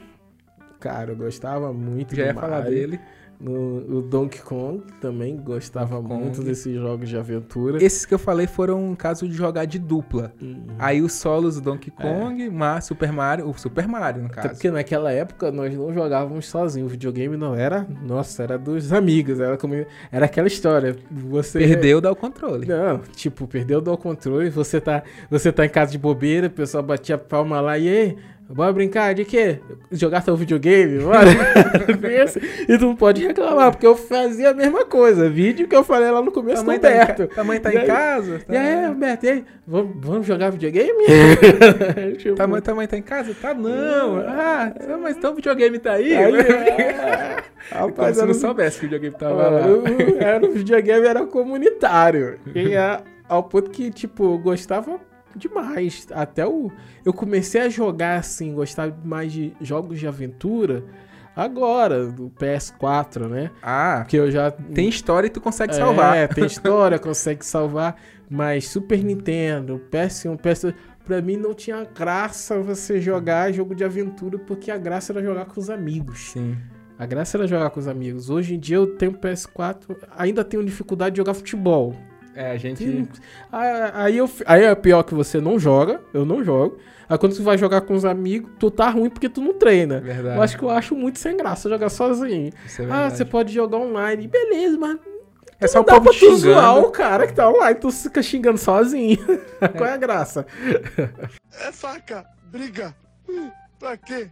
[0.80, 2.70] Cara, eu gostava muito Já do ia falar Mario.
[2.70, 3.00] dele.
[3.40, 6.44] No, o Donkey Kong também gostava Donkey muito Kong.
[6.48, 7.82] desses jogos de aventura.
[7.82, 10.32] Esses que eu falei foram um caso de jogar de dupla.
[10.42, 10.66] Uhum.
[10.76, 14.48] Aí os solos do Donkey Kong, Ma- Super Mario, o Super Mario, no Até caso.
[14.54, 16.88] porque naquela época nós não jogávamos sozinhos.
[16.88, 17.86] O videogame não era.
[18.04, 19.38] Nossa, era dos amigos.
[19.38, 19.74] Era, como,
[20.10, 20.96] era aquela história.
[21.08, 22.66] Você Perdeu, dá o controle.
[22.66, 26.82] Não, tipo, perdeu o controle, você tá, você tá em casa de bobeira, o pessoal
[26.82, 28.16] batia a palma lá e aí,
[28.48, 29.60] bora brincar de quê?
[29.92, 31.28] Jogar seu videogame, bora.
[32.68, 35.28] E tu não pode reclamar, porque eu fazia a mesma coisa.
[35.28, 36.88] Vídeo que eu falei lá no começo do mãe tá,
[37.34, 37.86] tua mãe tá E em aí?
[37.86, 38.40] casa?
[38.48, 39.44] E aí, Alberto, e aí?
[39.66, 41.04] Vamos, vamos jogar videogame?
[42.18, 43.34] tipo, Tua mãe, tua mãe tá em casa?
[43.40, 44.18] Tá não.
[44.26, 46.14] Ah, mas então o videogame tá aí?
[46.16, 47.36] aí, é,
[47.72, 49.66] Como rapaz, se era não soubesse que o videogame tava lá.
[49.66, 49.84] o-
[50.18, 52.38] era o videogame era comunitário.
[52.54, 54.98] E a- ao ponto que, tipo, eu gostava
[55.38, 56.06] demais.
[56.12, 56.70] Até o.
[57.04, 60.84] Eu comecei a jogar assim, gostar mais de jogos de aventura
[61.34, 63.50] agora, do PS4, né?
[63.62, 64.50] Ah, Porque eu já.
[64.50, 66.16] tem história e tu consegue salvar.
[66.16, 67.96] É, tem história, consegue salvar.
[68.28, 70.74] Mas Super Nintendo, PS1, PS2.
[71.04, 75.46] Pra mim não tinha graça você jogar jogo de aventura, porque a graça era jogar
[75.46, 76.32] com os amigos.
[76.32, 76.54] Sim.
[76.98, 78.28] A graça era jogar com os amigos.
[78.28, 81.94] Hoje em dia eu tenho PS4, ainda tenho dificuldade de jogar futebol.
[82.40, 82.84] É, a gente.
[82.84, 83.08] Tem-
[83.50, 86.78] Aí, aí eu, aí é pior que você não joga, eu não jogo.
[87.08, 89.98] Aí quando tu vai jogar com os amigos, tu tá ruim porque tu não treina.
[90.00, 90.36] Verdade.
[90.36, 92.52] Eu acho que eu acho muito sem graça jogar sozinho.
[92.64, 94.98] Isso é ah, você pode jogar online, beleza, mas
[95.58, 97.90] É só não o dá povo pra tu zoar o cara que tá online, tu
[97.90, 99.18] fica xingando sozinho.
[99.76, 100.46] Qual é a graça?
[101.60, 102.94] É faca, briga.
[103.80, 104.28] Pra quê?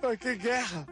[0.00, 0.84] Pra que guerra?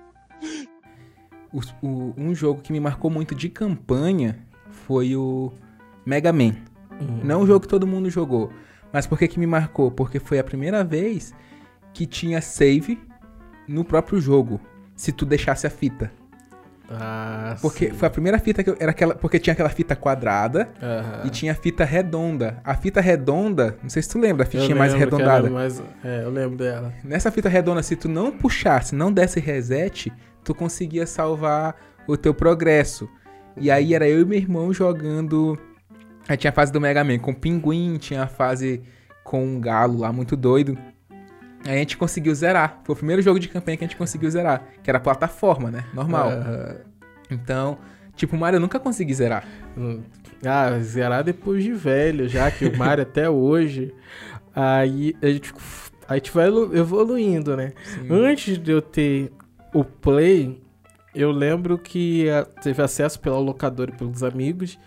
[1.53, 4.39] O- o- um jogo que me marcou muito de campanha
[4.87, 5.53] foi o
[6.05, 6.55] Mega Man.
[7.23, 8.53] Não um jogo que todo mundo jogou.
[8.93, 9.91] Mas por que que me marcou?
[9.91, 11.35] Porque foi a primeira vez
[11.93, 12.99] que tinha save
[13.67, 14.61] no próprio jogo.
[14.95, 16.13] Se tu deixasse a fita.
[16.89, 17.95] Ah, Porque sim.
[17.95, 19.15] foi a primeira fita que eu, era aquela.
[19.15, 21.23] Porque tinha aquela fita quadrada Aham.
[21.25, 22.61] e tinha a fita redonda.
[22.63, 25.49] A fita redonda, não sei se tu lembra, a Eu fitinha mais arredondada.
[25.51, 26.93] mais- é, eu lembro dela.
[27.03, 30.13] Nessa fita redonda, se tu não puxasse, não desse reset,
[30.45, 31.75] tu conseguia salvar
[32.07, 33.09] o teu progresso.
[33.57, 35.59] E aí era eu e meu irmão jogando.
[36.29, 38.83] Aí tinha a fase do Mega Man com o pinguim, tinha a fase
[39.23, 40.77] com um galo lá muito doido.
[41.67, 42.81] Aí a gente conseguiu zerar.
[42.85, 44.63] Foi o primeiro jogo de campanha que a gente conseguiu zerar.
[44.83, 45.85] Que era plataforma, né?
[45.95, 46.31] Normal.
[46.31, 46.77] Aham.
[47.31, 47.79] Então,
[48.15, 49.47] tipo, o Mario eu nunca consegui zerar.
[49.77, 50.03] Hum.
[50.45, 53.95] Ah, zerar depois de velho, já que o Mario até hoje.
[54.55, 55.55] Aí a gente,
[56.07, 57.73] a gente vai evolu- evoluindo, né?
[58.11, 59.33] Antes de eu ter
[59.73, 60.63] o Play,
[61.15, 64.79] eu lembro que ah, teve acesso pela locadora e pelos amigos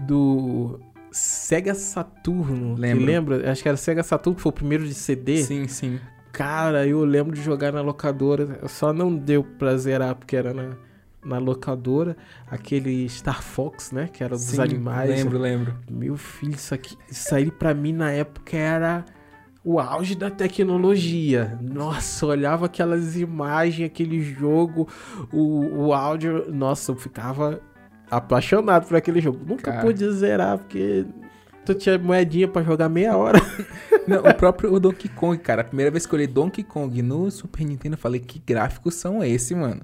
[0.00, 0.80] do
[1.10, 2.74] Sega Saturno.
[2.74, 3.04] Lembro.
[3.04, 3.50] Lembra?
[3.50, 5.38] Acho que era Sega Saturno, que foi o primeiro de CD.
[5.38, 6.00] Sim, sim.
[6.32, 8.60] Cara, eu lembro de jogar na locadora.
[8.68, 10.76] Só não deu pra zerar porque era na,
[11.24, 12.16] na locadora.
[12.50, 14.08] Aquele Star Fox, né?
[14.12, 15.10] Que era dos Sim, animais.
[15.10, 15.74] Lembro, lembro.
[15.88, 16.96] Meu filho, isso aqui.
[17.08, 19.04] Isso aí pra mim na época era
[19.64, 21.56] o auge da tecnologia.
[21.62, 24.88] Nossa, olhava aquelas imagens, aquele jogo,
[25.32, 26.52] o, o áudio.
[26.52, 27.60] Nossa, eu ficava
[28.16, 29.38] apaixonado por aquele jogo.
[29.46, 29.82] Nunca Cara.
[29.82, 31.04] pude zerar porque.
[31.64, 33.38] Tu tinha moedinha pra jogar meia hora.
[34.06, 35.62] Não, o próprio o Donkey Kong, cara.
[35.62, 38.94] A primeira vez que eu olhei Donkey Kong no Super Nintendo, eu falei, que gráficos
[38.96, 39.80] são esse, mano?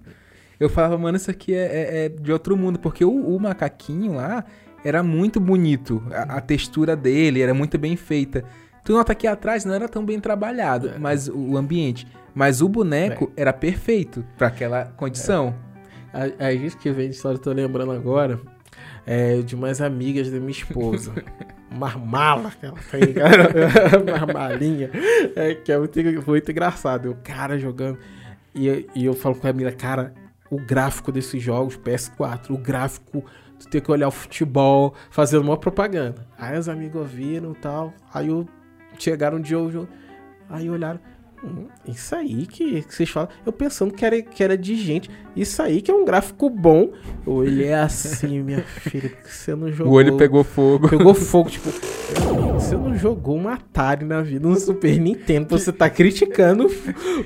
[0.58, 4.16] Eu falava, mano, isso aqui é, é- é de outro mundo, porque o, o macaquinho
[4.16, 4.44] lá
[4.84, 6.02] era muito bonito.
[6.12, 8.44] A, a textura dele era muito bem feita.
[8.84, 10.98] Tu nota que atrás não era tão bem trabalhado, É.
[10.98, 12.06] mas o, o ambiente.
[12.34, 15.54] Mas o boneco era perfeito pra aquela condição.
[16.12, 18.40] A, a gente que vem de história, eu tô lembrando agora,
[19.06, 21.12] é de umas amigas da minha esposa.
[21.70, 23.48] Marmala, que ela tem, cara.
[24.04, 24.90] Marmalinha.
[25.36, 27.12] É, que é muito, muito engraçado.
[27.12, 27.98] O cara jogando.
[28.54, 30.12] E, e eu falo com a menina, cara,
[30.50, 33.24] o gráfico desses jogos, PS4, o gráfico,
[33.58, 36.26] tu tem que olhar o futebol, fazendo uma propaganda.
[36.36, 37.94] Aí os amigos viram e tal.
[38.12, 38.48] Aí eu,
[38.98, 39.88] chegaram um dia, eu,
[40.48, 40.98] aí olharam.
[41.88, 43.28] Isso aí que, que vocês falam.
[43.44, 45.10] Eu pensando que era, que era de gente.
[45.34, 46.90] Isso aí que é um gráfico bom.
[47.26, 49.92] Eu olhei assim, minha filha, porque você não jogou.
[49.92, 50.88] O olho pegou fogo.
[50.88, 51.70] Pegou fogo, tipo.
[52.54, 55.46] Você não jogou um Atari na vida, um Super Nintendo.
[55.58, 56.70] Você tá criticando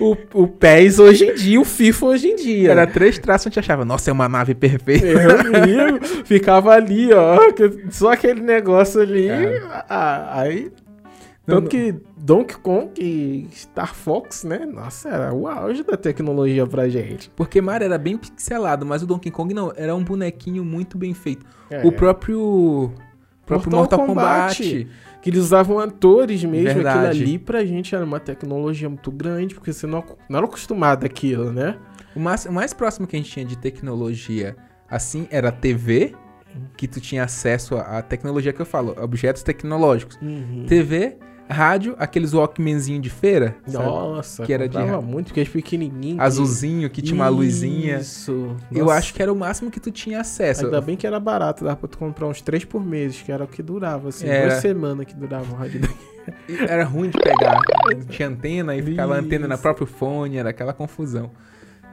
[0.00, 2.70] o, o PES hoje em dia, o FIFA hoje em dia.
[2.70, 5.06] Era três traços, a gente achava, nossa, é uma nave perfeita.
[5.06, 7.50] Meu amigo, ficava ali, ó.
[7.52, 9.28] que- Só aquele negócio ali.
[9.88, 10.70] ah, aí.
[11.46, 11.68] Tanto não.
[11.68, 14.60] que Donkey Kong e Star Fox, né?
[14.64, 17.30] Nossa, era o auge da tecnologia pra gente.
[17.36, 21.12] Porque Mario era bem pixelado, mas o Donkey Kong não, era um bonequinho muito bem
[21.12, 21.44] feito.
[21.68, 21.86] É.
[21.86, 22.92] O próprio,
[23.44, 24.62] próprio Mortal Mortal, Kombat.
[24.62, 24.88] Kombat.
[25.20, 26.68] Que eles usavam atores mesmo.
[26.68, 27.22] Aquilo Verdade.
[27.22, 31.52] ali pra gente era uma tecnologia muito grande, porque você não, não era acostumado àquilo,
[31.52, 31.76] né?
[32.16, 34.56] O mais, o mais próximo que a gente tinha de tecnologia,
[34.88, 36.14] assim, era a TV,
[36.76, 40.18] que tu tinha acesso à à tecnologia que eu falo, objetos tecnológicos.
[40.22, 40.64] Uhum.
[40.66, 43.84] TV, rádio, aqueles Walkmanzinho de feira, sabe?
[43.84, 46.16] Nossa, Que era de muito, porque é pequenininho.
[46.16, 47.98] que- azulzinho, que tinha uma luzinha.
[47.98, 48.56] Isso.
[48.72, 50.64] Eu acho que era o máximo que tu tinha acesso.
[50.64, 53.44] Ainda bem que era barato, dava pra tu comprar uns três por mês, que era
[53.44, 54.48] o que durava, assim, Era.
[54.48, 55.80] duas semanas que durava o rádio.
[56.48, 57.60] E Era ruim de pegar.
[58.08, 59.62] Tinha antena e ficava a antena na Isso.
[59.62, 61.30] próprio fone, era aquela confusão.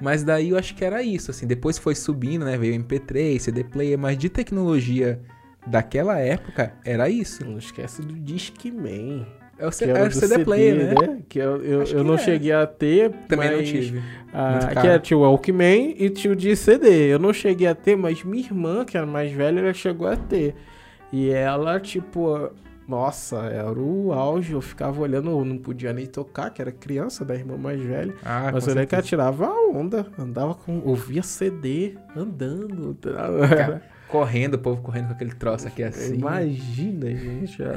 [0.02, 1.46] Mas daí eu acho que era isso, assim.
[1.46, 2.58] Depois foi subindo, né?
[2.58, 5.20] Veio MP3, CD player, mas de tecnologia
[5.68, 7.46] daquela época era isso.
[7.46, 9.28] Não esquece do Discman.
[9.62, 11.20] É o, C- é o do CD, player, né?
[11.30, 12.18] Que eu, eu, eu que não é.
[12.18, 14.02] cheguei a ter, Também não mas, tive.
[14.34, 17.14] ah, que era, tinha o Walkman e tinha o de CD.
[17.14, 20.16] Eu não cheguei a ter, mas minha irmã, que era mais velha, ela chegou a
[20.16, 20.56] ter.
[21.14, 22.50] E ela, tipo,
[22.88, 24.54] nossa, era o auge.
[24.54, 28.16] Eu ficava olhando, eu não podia nem tocar, que era criança da irmã mais velha.
[28.26, 30.82] Ah, Mas eu lembro que ela tirava a onda, andava com.
[30.84, 32.98] ouvia CD, andando.
[33.02, 36.16] Cara, correndo, o povo correndo com aquele troço aqui assim.
[36.16, 37.64] Imagina, gente.
[37.64, 37.72] ah,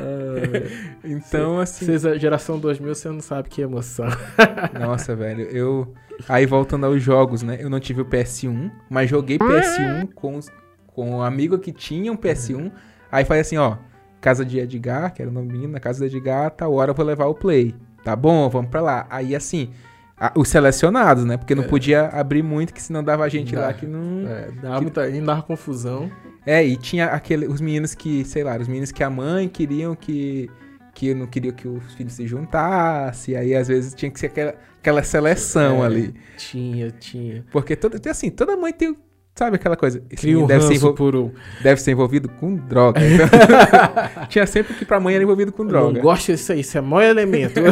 [1.04, 1.84] Então, assim.
[1.86, 4.06] Vocês, a geração 2000, você não sabe que emoção.
[4.78, 5.94] Nossa, velho, eu.
[6.28, 7.56] Aí voltando aos jogos, né?
[7.60, 10.48] Eu não tive o PS1, mas joguei PS1 com, os-
[10.88, 12.70] com um amigo que tinha um PS1.
[13.10, 13.76] Aí falei assim, ó,
[14.20, 16.94] casa de Edgar, que era o nome menino, na casa de Edgar, tal hora eu
[16.94, 17.74] vou levar o Play.
[18.04, 19.06] Tá bom, vamos pra lá.
[19.10, 19.70] Aí assim,
[20.16, 21.37] a- os selecionados, né?
[21.37, 23.62] Porque não podia abrir muito, que senão dava gente Dá.
[23.62, 24.29] lá que não.
[24.29, 26.11] É, dava muita ainda dava confusão.
[26.46, 29.94] É, e tinha aquele, os meninos que, sei lá, os meninos que a mãe queriam
[29.94, 30.50] que.
[30.94, 34.55] Que não queriam que os filhos se juntassem, aí às vezes tinha que ser aquela,
[34.79, 36.14] aquela seleção É, ali.
[36.37, 37.44] Tinha, tinha.
[37.50, 38.96] Porque toda, assim, toda mãe tem,
[39.34, 40.02] sabe aquela coisa?
[40.10, 41.32] Esse Cria um deve, ser por um.
[41.62, 43.00] deve ser envolvido com droga.
[43.04, 43.28] Então,
[44.28, 45.92] tinha sempre que pra mãe era envolvido com droga.
[45.94, 47.60] Não gosto disso aí, isso é maior elemento.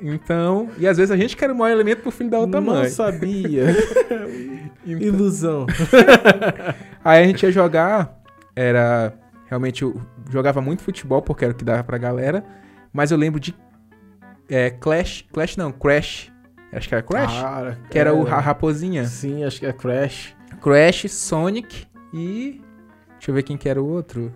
[0.00, 2.74] Então, e às vezes a gente quer o maior elemento pro filho da outra não
[2.74, 2.88] mãe.
[2.88, 3.66] sabia.
[4.88, 5.66] Então, Ilusão.
[7.04, 8.20] aí a gente ia jogar,
[8.54, 9.12] era
[9.46, 10.00] realmente eu
[10.30, 12.44] jogava muito futebol porque era o que dava pra galera,
[12.92, 13.52] mas eu lembro de
[14.48, 16.32] é, Clash, Clash não, Crash.
[16.72, 18.30] Acho que era Crash, Cara, que era o é.
[18.30, 19.04] a raposinha.
[19.06, 20.35] Sim, acho que é Crash.
[20.60, 22.60] Crash, Sonic e.
[23.12, 24.32] Deixa eu ver quem que era o outro.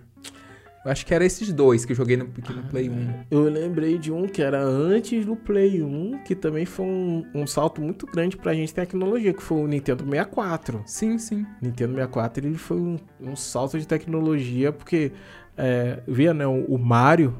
[0.82, 3.24] Eu acho que era esses dois que eu joguei no, no Play 1.
[3.30, 7.46] Eu lembrei de um que era antes do Play 1, que também foi um, um
[7.46, 10.82] salto muito grande pra gente tecnologia, que foi o Nintendo 64.
[10.86, 11.46] Sim, sim.
[11.60, 15.12] Nintendo 64 ele foi um, um salto de tecnologia, porque
[15.54, 17.36] é, via né, o, o Mario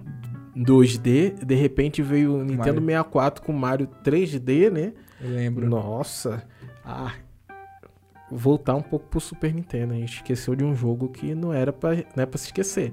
[0.55, 3.05] 2D, de repente veio o Nintendo Mario.
[3.05, 4.93] 64 com o Mario 3D, né?
[5.19, 5.67] Eu lembro.
[5.67, 6.47] Nossa,
[6.85, 7.15] ah,
[8.31, 11.73] voltar um pouco pro Super Nintendo, a gente esqueceu de um jogo que não era
[11.73, 12.93] pra, não é pra se esquecer.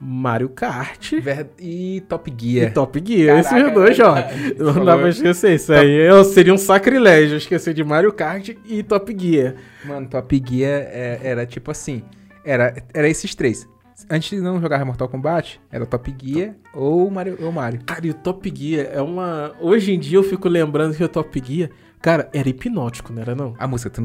[0.00, 2.72] Mario Kart Ver- E Top e Gear.
[2.72, 4.22] Top Gear, Caraca, esses dois jogos.
[4.32, 4.54] verdade.
[4.78, 8.82] Não dá pra esquecer, isso aí eu- seria um sacrilégio esquecer de Mario Kart e
[8.84, 9.54] Top Gear.
[9.84, 12.02] Mano, Top Gear é- era tipo assim.
[12.44, 13.68] Era, era esses três.
[14.08, 17.36] Antes de não jogar Mortal Kombat, era Top Gear ou Mario.
[17.42, 17.80] Ou Mario.
[17.84, 19.52] Cara, e o Top Gear é uma.
[19.60, 23.34] Hoje em dia eu fico lembrando que o Top Gear, cara, era hipnótico, não era
[23.34, 23.54] não?
[23.58, 23.90] A música.
[23.90, 24.00] Tu,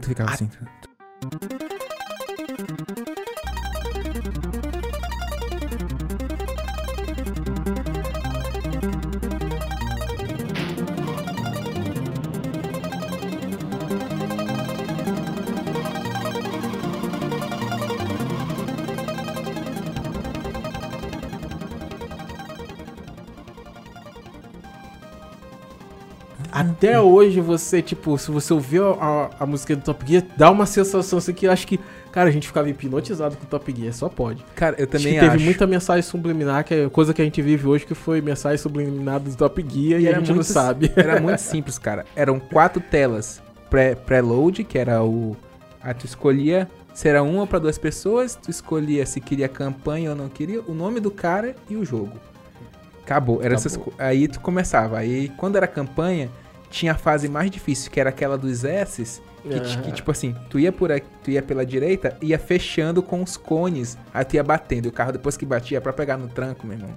[0.00, 0.48] tu ficava assim.
[26.88, 30.50] Até hoje você, tipo, se você ouvir a, a, a música do Top Gear, dá
[30.50, 31.78] uma sensação assim que eu acho que,
[32.12, 34.44] cara, a gente ficava hipnotizado com o Top Gear, só pode.
[34.54, 35.30] Cara, eu Acho também que acho.
[35.32, 38.58] teve muita mensagem subliminar, que é coisa que a gente vive hoje, que foi mensagem
[38.58, 40.92] subliminar do Top Gear e, a era gente não muito- sabe.
[40.96, 42.04] Era muito simples, cara.
[42.14, 45.36] Eram quatro telas pré- pré-load, que era o.
[45.82, 50.16] Aí tu escolhia se era uma para duas pessoas, tu escolhia se queria campanha ou
[50.16, 52.12] não queria, o nome do cara e o jogo.
[53.02, 53.42] Acabou.
[53.42, 53.92] Era essas Acabou.
[53.92, 54.98] co- aí tu começava.
[54.98, 56.30] Aí quando era campanha,
[56.74, 60.34] tinha a fase mais difícil, que era aquela dos S's, que, ti- que, tipo assim,
[60.50, 64.34] tu ia por aqui, tu ia pela direita, ia fechando com os cones, aí tu
[64.34, 66.94] ia batendo, e o carro depois que batia pra pegar no tranco, meu irmão.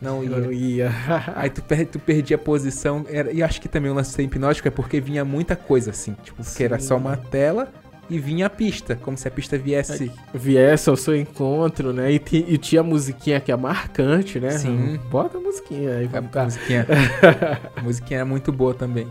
[0.00, 0.30] Não ia.
[0.30, 0.90] Eu ia.
[1.36, 3.04] Aí tu, per tu perdia a posição.
[3.10, 6.16] Era, e acho que também o lance hipnótico é porque vinha muita coisa assim.
[6.22, 7.70] Tipo, porque era só uma tela
[8.10, 8.96] e vinha a pista.
[8.96, 10.10] Como se a pista viesse.
[10.34, 12.10] Viesse ao seu encontro, né?
[12.12, 14.50] E, e tinha a musiquinha que é marcante, né?
[14.50, 14.98] Sim.
[15.10, 16.44] Bota a musiquinha aí, A vamos cá.
[16.44, 16.86] musiquinha,
[17.76, 19.06] a musiquinha era muito boa também.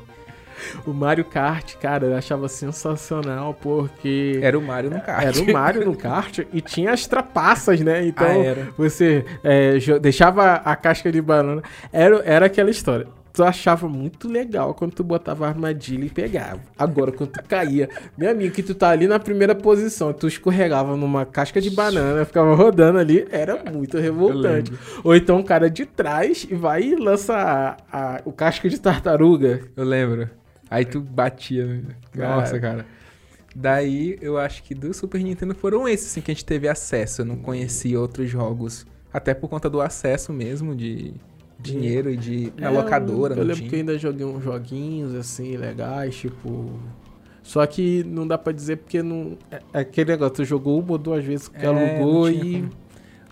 [0.85, 5.25] O Mario Kart, cara, eu achava sensacional porque Era o Mario no kart.
[5.25, 8.05] era o Mario no kart e tinha as trapaças, né?
[8.05, 11.61] Então Ah, você é, deixava a casca de banana.
[11.93, 13.07] Era, era aquela história.
[13.31, 16.59] Tu achava muito legal quando tu botava a armadilha e pegava.
[16.77, 17.87] Agora, quando tu caía,
[18.17, 22.25] meu amigo, que tu tá ali na primeira posição, tu escorregava numa casca de banana,
[22.25, 24.71] ficava rodando ali, era muito revoltante.
[25.03, 28.79] Ou então o cara de trás e vai e lança a- a- o casca de
[28.79, 29.61] tartaruga.
[29.77, 30.29] Eu lembro.
[30.69, 31.81] Aí tu batia.
[32.15, 32.85] Nossa, cara.
[33.55, 37.21] Daí eu acho que do Super Nintendo foram esses assim, que a gente teve acesso.
[37.21, 38.85] Eu não conhecia outros jogos.
[39.11, 41.13] Até por conta do acesso mesmo, de
[41.59, 42.53] dinheiro e de.
[42.57, 43.69] Na É, locadora, Eu, eu lembro tinha.
[43.69, 46.71] que eu ainda joguei uns joguinhos assim, legais, tipo.
[47.43, 49.37] Só que não dá pra dizer porque não.
[49.51, 52.53] É é aquele negócio, tu jogou uma ou duas vezes que É, alugou não e.
[52.61, 52.69] como.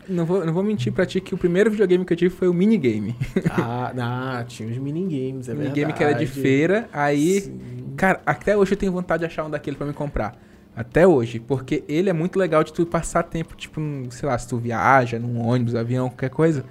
[0.10, 2.48] Não vou, não vou mentir pra ti que o primeiro videogame que eu tive foi
[2.48, 3.14] o minigame.
[3.52, 3.92] Ah,
[4.40, 5.94] ah, tinha os minigames, é minigame verdade.
[5.98, 6.88] que era de feira.
[6.94, 7.60] Aí, Sim.
[7.98, 10.38] cara, até hoje eu tenho vontade de achar um daquele pra me comprar.
[10.74, 14.48] Até hoje, porque ele é muito legal de tu passar tempo, tipo, sei lá, se
[14.48, 16.64] tu viaja num ônibus, avião, qualquer coisa.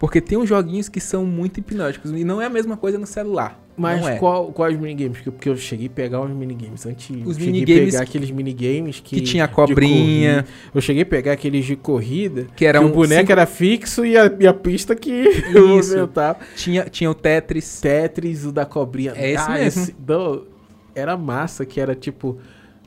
[0.00, 3.06] Porque tem uns joguinhos que são muito hipnóticos e não é a mesma coisa no
[3.06, 3.60] celular.
[3.76, 4.16] Mas é.
[4.16, 5.20] qual, quais minigames?
[5.20, 7.28] Porque- eu cheguei a pegar os minigames antigos.
[7.28, 9.16] Os cheguei minigames a pegar aqueles minigames que.
[9.16, 10.46] que tinha cobrinha.
[10.74, 12.46] Eu cheguei a pegar aqueles de corrida.
[12.56, 15.22] Que era que um o boneco cinco- era fixo e a, e a pista que
[15.54, 16.38] movimentava.
[16.56, 17.80] Tinha, tinha o Tetris.
[17.80, 19.12] Tetris, o da cobrinha.
[19.14, 19.94] É esse mesmo.
[19.98, 20.46] do-
[20.94, 22.38] era massa, que era tipo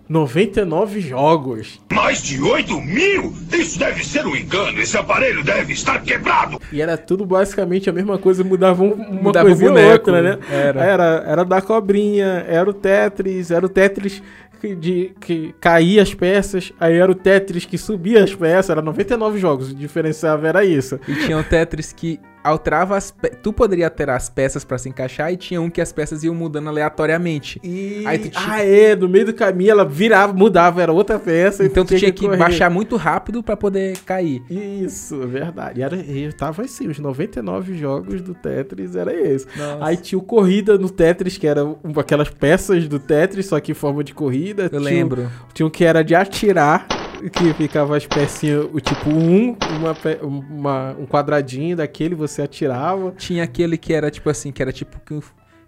[0.07, 1.79] 99 jogos.
[1.91, 3.33] Mais de 8 mil?
[3.51, 4.79] Isso deve ser um engano.
[4.79, 6.59] Esse aparelho deve estar quebrado.
[6.71, 10.39] E era tudo basicamente a mesma coisa, mudava um- uma Mudava coisa boneco, outra, né?
[10.49, 10.83] era.
[10.83, 11.23] era.
[11.27, 14.21] Era da cobrinha, era o Tetris, era o Tetris
[14.59, 18.81] que, de, que caía as peças, aí era o Tetris que subia as peças, era
[18.81, 20.99] 99 jogos, o diferencial era isso.
[21.07, 23.29] E tinha o Tetris que alterava as pe...
[23.29, 26.35] Tu poderia alterar as peças pra se encaixar e tinha um que as peças iam
[26.35, 27.59] mudando aleatoriamente.
[27.63, 28.03] E...
[28.05, 31.63] Aí tu tinha- Ah, é, no meio do caminho ela virava, mudava, era outra peça.
[31.63, 32.37] e Então tu tinha que correr.
[32.37, 34.41] baixar muito rápido pra poder cair.
[34.49, 35.81] Isso, é verdade.
[35.81, 39.47] Era, e tava assim, os 99 jogos do Tetris era esse.
[39.57, 39.85] Nossa.
[39.85, 41.61] Aí tinha o corrida no Tetris, que era
[41.97, 44.63] aquelas peças do Tetris, só que em forma de corrida.
[44.63, 45.31] Eu Tinha o- lembro.
[45.53, 46.87] Tinha um que era de atirar,
[47.29, 53.11] que ficava as pecinhas, o tipo um, uma, uma- um quadradinho daquele, você atirava.
[53.17, 55.19] Tinha aquele que era tipo assim, que era tipo que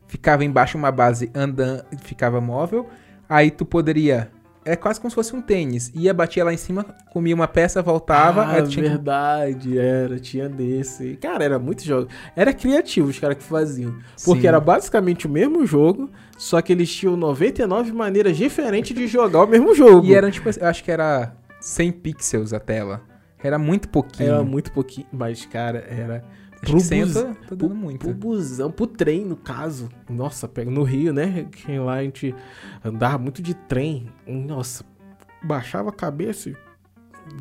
[0.07, 2.87] ficava embaixo uma base andando, ficava móvel.
[3.27, 4.29] Aí tu poderia.
[4.67, 5.91] É quase como se fosse um tênis.
[5.93, 8.41] Ia, batia lá em cima, comia uma peça, voltava.
[8.43, 11.17] ah, tinha verdade, era, tinha desse.
[11.17, 12.07] Cara, era muito jogo.
[12.35, 13.93] Era criativo os caras que faziam.
[14.23, 14.47] Porque Sim.
[14.47, 19.47] era basicamente o mesmo jogo, só que eles tinham 99 maneiras diferentes de jogar o
[19.47, 20.07] mesmo jogo.
[20.07, 23.01] E eram tipo assim, eu acho que era 100 pixels a tela.
[23.43, 24.29] Era muito pouquinho.
[24.33, 26.23] Era muito pouquinho, mas, cara, era.
[26.61, 27.99] Acho que 100 eu bus- tô, tô dando pro, muito.
[27.99, 29.89] pro busão, pro trem, no caso.
[30.09, 31.45] Nossa, pega no Rio, né?
[31.51, 32.33] Que lá a gente
[32.83, 34.09] andava muito de trem.
[34.25, 34.83] Nossa,
[35.43, 36.55] baixava a cabeça e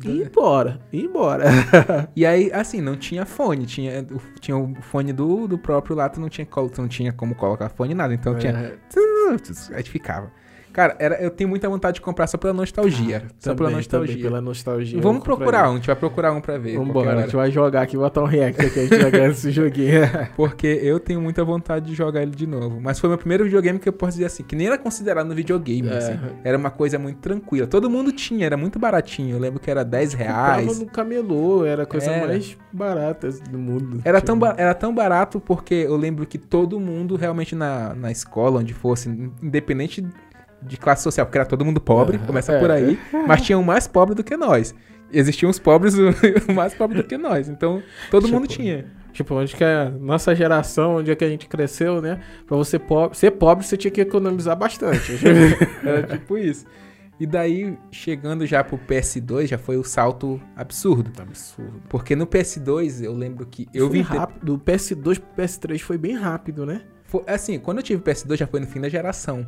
[0.07, 1.45] ia embora, ia embora.
[2.15, 3.65] E aí, assim, não tinha fone.
[3.65, 7.11] Tinha, o- tinha o fone do, do próprio lá, tu não tinha, tu não tinha
[7.11, 8.13] como colocar fone nada.
[8.13, 8.51] Então tinha.
[8.53, 9.75] É.
[9.75, 10.31] Aí ficava.
[10.75, 13.23] Cara, era, eu tenho muita vontade de comprar só pela nostalgia.
[13.39, 14.13] só pela Também, nostalgia.
[14.15, 14.99] também, pela nostalgia.
[15.01, 16.77] Vamos procurar um, a gente vai procurar um pra ver.
[16.77, 20.01] Vambora, a gente vai jogar aqui, botar um react aqui, a gente jogando esse joguinho.
[20.35, 22.81] Porque eu tenho muita vontade de jogar ele de novo.
[22.81, 25.33] Mas foi meu primeiro videogame que eu posso dizer assim, que nem era considerado no
[25.33, 25.97] videogame, É.
[25.97, 26.19] assim.
[26.43, 27.65] Era uma coisa muito tranquila.
[27.67, 29.37] Todo mundo tinha, era muito baratinho.
[29.37, 30.79] Eu lembro que era 10 Comprava reais.
[30.79, 32.27] no camelô, era a coisa Era.
[32.27, 34.01] mais barata do mundo.
[34.03, 38.59] Era tão, era tão barato porque eu lembro que todo mundo realmente na, na escola,
[38.59, 39.07] onde fosse,
[39.41, 40.03] independente
[40.67, 42.59] de classe social, porque era todo mundo pobre, É, começa é.
[42.59, 44.73] por aí, mas tinha um mais pobre do que nós.
[45.11, 45.95] Existiam os pobres
[46.53, 48.85] mais pobres do que nós, então todo mundo Tipo, tinha.
[49.13, 52.19] Tipo, onde que é a nossa geração, onde é que a gente cresceu, né?
[52.45, 55.13] Pra você po ser pobre, você tinha que economizar bastante.
[55.81, 56.65] Era tipo isso.
[57.17, 61.11] E daí, chegando já pro PS2, já foi o salto absurdo.
[61.17, 61.81] Absurdo.
[61.87, 64.57] Porque no PS2, eu lembro que eu vim vi rápido.
[64.57, 66.81] Do PS2 pro PS3 foi bem rápido, né?
[67.23, 69.45] Foi- assim, quando eu tive PS2 já foi no fim da geração.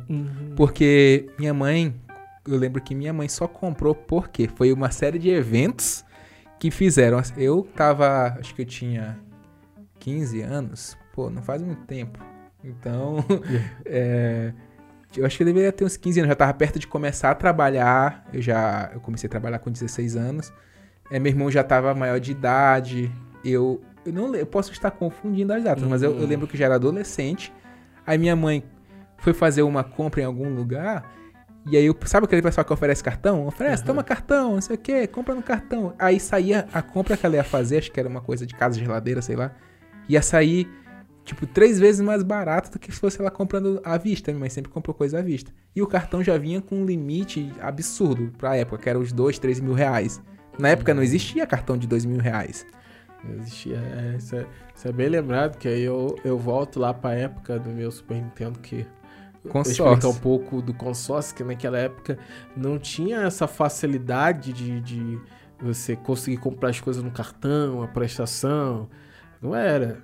[0.56, 1.94] Porque minha mãe,
[2.46, 6.04] eu lembro que minha mãe só comprou porque foi uma série de eventos
[6.58, 7.20] que fizeram.
[7.36, 9.18] Eu tava, acho que eu tinha
[9.98, 12.18] 15 anos, pô, não faz muito tempo.
[12.64, 13.24] Então,
[13.84, 14.52] é,
[15.16, 17.34] eu acho que eu deveria ter uns 15 anos, já tava perto de começar a
[17.34, 18.26] trabalhar.
[18.32, 20.52] Eu já, eu comecei a trabalhar com 16 anos.
[21.10, 23.10] É, meu irmão já tava maior de idade.
[23.44, 26.64] Eu, eu não, eu posso estar confundindo as datas, mas eu, eu lembro que já
[26.66, 27.52] era adolescente.
[28.08, 28.64] Aí minha mãe
[29.18, 31.12] foi fazer uma compra em algum lugar.
[31.70, 33.46] E aí, eu, sabe aquele pessoal que oferece cartão?
[33.46, 35.92] Oferece, toma cartão, não sei o quê, compra no cartão.
[35.98, 38.78] Aí saía a compra que ela ia fazer, acho que era uma coisa de casa,
[38.78, 39.52] geladeira, sei lá.
[40.08, 40.66] Ia sair,
[41.22, 44.32] tipo, três vezes mais barato do que se fosse ela comprando à vista.
[44.32, 45.52] Minha mãe sempre comprou coisa à vista.
[45.76, 49.38] E o cartão já vinha com um limite absurdo pra época, que era os dois,
[49.38, 50.18] três mil reais.
[50.58, 52.64] Na época não existia cartão de dois mil reais.
[53.36, 57.14] Existia, é, isso, é, isso é bem lembrado, que aí eu, eu volto lá pra
[57.14, 58.86] época do meu Super Nintendo, que
[59.48, 59.84] Consórcio.
[59.84, 62.18] explicar um pouco do consórcio, que naquela época
[62.56, 65.20] não tinha essa facilidade de, de
[65.60, 68.88] você conseguir comprar as coisas no cartão, a prestação.
[69.40, 70.02] Não era.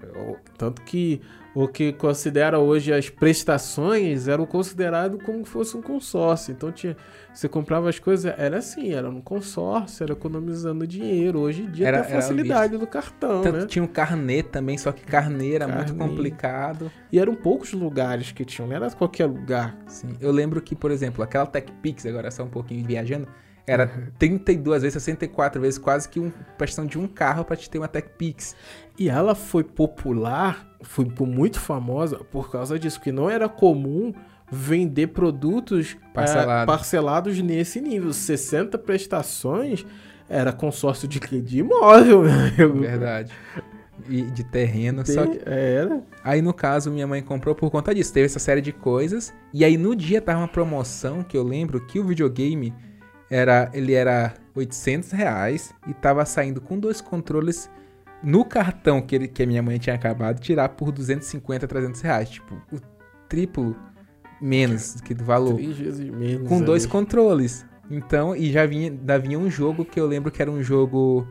[0.57, 1.21] Tanto que
[1.55, 6.53] o que considera hoje as prestações eram considerado como se fosse um consórcio.
[6.53, 6.97] Então tinha,
[7.35, 11.41] você comprava as coisas, era assim, era no consórcio, era economizando dinheiro.
[11.41, 13.67] Hoje em dia Era- tem a facilidade do cartão, Tanto né?
[13.67, 16.91] tinha um carnê também, só que carnê era muito complicado.
[17.11, 19.77] E eram poucos lugares que tinham, não era qualquer lugar.
[19.87, 23.27] Sim, eu lembro que, por exemplo, aquela Tech Pix, agora só um pouquinho viajando,
[23.67, 27.79] era 32 vezes, 64 vezes, quase que um, prestação de um carro pra te ter
[27.79, 28.55] uma Tech Pix.
[28.99, 34.13] E ela foi popular, foi muito famosa por causa disso, que não era comum
[34.51, 36.67] vender produtos eh, Parcelado.
[36.67, 38.13] parcelados nesse nível.
[38.13, 39.87] 60 prestações
[40.29, 41.21] era consórcio de?
[41.41, 42.23] De imóvel,
[42.57, 42.81] meu amigo.
[42.81, 43.33] Verdade.
[44.09, 45.41] E de terreno, só que...
[45.47, 46.03] Era.
[46.23, 48.13] Aí, no caso, minha mãe comprou por conta disso.
[48.13, 49.33] Teve essa série de coisas.
[49.53, 52.75] E aí, no dia, tava uma promoção que eu lembro que o videogame
[53.31, 53.71] era...
[53.73, 57.71] Ele era 800 reais e tava saindo com dois controles
[58.23, 62.01] no cartão que, ele, que a minha mãe tinha acabado de tirar por 250, 300
[62.01, 62.31] reais.
[62.31, 62.79] Tipo, o
[63.29, 63.77] triplo
[64.45, 65.55] menos que do valor.
[65.55, 66.49] Três vezes menos.
[66.49, 66.93] com dois ali.
[66.93, 67.65] controles.
[67.91, 71.27] Então, e já vinha, ainda vinha um jogo que eu lembro que era um jogo.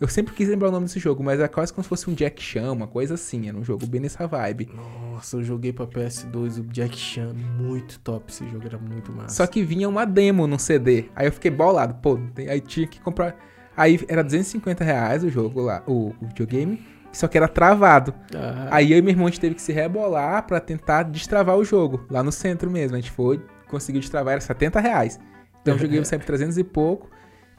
[0.00, 2.14] Eu sempre quis lembrar o nome desse jogo, mas era quase como se fosse um
[2.14, 3.48] Jack Chan, uma coisa assim.
[3.48, 4.70] Era um jogo bem nessa vibe.
[4.74, 9.34] Nossa, eu joguei pra PS2 o Jack Chan, muito top esse jogo, era muito massa.
[9.34, 11.06] Só que vinha uma demo no CD.
[11.16, 11.94] Aí eu fiquei bolado.
[11.94, 13.36] Pô, aí tinha que comprar.
[13.76, 16.80] Aí era 250 reais o jogo lá, o, o videogame.
[17.12, 18.14] Só que era travado.
[18.34, 21.56] Ah, Aí eu e meu irmão a gente teve que se rebolar pra tentar destravar
[21.56, 22.06] o jogo.
[22.10, 22.96] Lá no centro mesmo.
[22.96, 25.18] A gente foi, conseguiu destravar, era 70 reais.
[25.62, 27.10] Então eu joguei sempre 300 e pouco.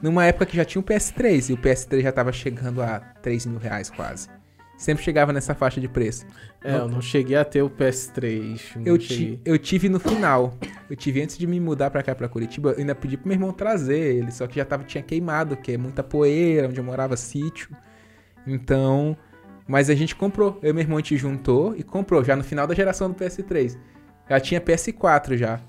[0.02, 1.50] Numa época que já tinha o PS3.
[1.50, 4.30] E o PS3 já tava chegando a 3 mil reais quase.
[4.78, 6.26] Sempre chegava nessa faixa de preço.
[6.64, 8.78] é, eu não cheguei a ter o PS3.
[8.78, 10.54] não Eu, ti, eu tive no final.
[10.89, 12.72] Eu tive antes de me mudar pra cá, pra Curitiba.
[12.72, 14.32] Eu ainda pedi pro meu irmão trazer ele.
[14.32, 17.76] Só que já tava, tinha queimado, que é muita poeira, onde eu morava, sítio.
[18.47, 19.18] Então.
[19.70, 20.57] Mas a gente comprou.
[20.63, 22.24] Eu e meu irmão a gente juntou e comprou.
[22.24, 23.78] Já no final da geração do PS3.
[24.28, 25.61] Já tinha PS4 já.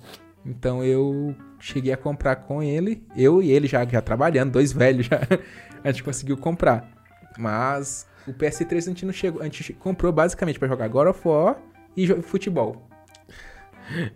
[0.44, 3.06] Então eu cheguei a comprar com ele.
[3.14, 5.20] Eu e ele já, já trabalhando, dois velhos já.
[5.84, 6.90] A gente conseguiu comprar.
[7.38, 9.42] Mas o PS3 a gente não chegou.
[9.42, 11.58] A gente comprou basicamente pra jogar God of War
[11.96, 12.88] e futebol.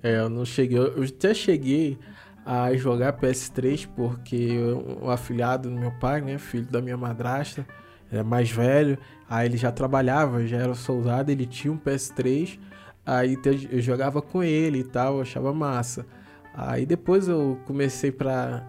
[0.03, 0.79] É, eu não cheguei.
[0.79, 1.99] Eu até cheguei
[2.45, 4.59] a jogar PS3 porque
[5.01, 7.67] o afilhado do meu pai, né, filho da minha madrasta,
[8.13, 8.97] é mais velho,
[9.29, 12.59] aí ele já trabalhava, já era soldado, ele tinha um PS3,
[13.05, 13.39] aí
[13.71, 16.07] eu jogava com ele e tal, eu achava massa.
[16.55, 18.63] Aí depois eu comecei pra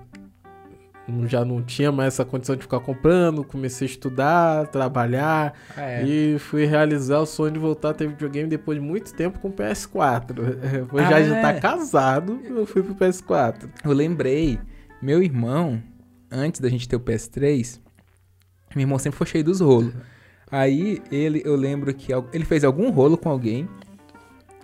[1.28, 6.04] já não tinha mais essa condição de ficar comprando, comecei a estudar, trabalhar, É.
[6.04, 9.50] e fui realizar o sonho de voltar a ter videogame depois de muito tempo com
[9.50, 10.34] o PS4.
[10.34, 11.60] Depois Ah, já já tá é?
[11.60, 13.70] casado, eu fui pro PS4.
[13.84, 14.58] Eu lembrei,
[15.00, 15.80] meu irmão,
[16.32, 17.80] antes da gente ter o PS3,
[18.76, 19.94] meu irmão sempre foi cheio dos rolos.
[20.52, 23.68] Aí ele, eu lembro que ele fez algum rolo com alguém.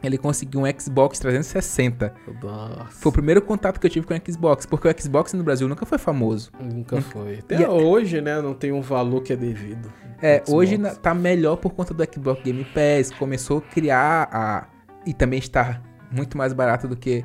[0.04, 2.12] Ele conseguiu um Xbox 360.
[2.42, 5.44] Nossa, Foi o primeiro contato que eu tive com o Xbox, porque o Xbox no
[5.44, 6.52] Brasil nunca foi famoso.
[6.60, 7.36] nunca foi.
[7.36, 9.92] E Até a- hoje, né, não tem um valor que é devido.
[10.20, 10.52] É, Xbox.
[10.54, 14.68] hoje na- tá melhor por conta do Xbox Game Pass, começou a criar a
[15.06, 15.82] e também está
[16.12, 17.24] muito mais barato do que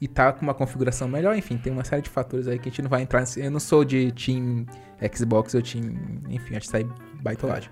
[0.00, 2.70] e tá com uma configuração melhor, enfim, tem uma série de fatores aí que a
[2.70, 4.64] gente não vai entrar, nesse- eu não sou de team
[5.14, 5.84] Xbox ou team,
[6.28, 6.86] enfim, acho que sai
[7.20, 7.70] baitolagem.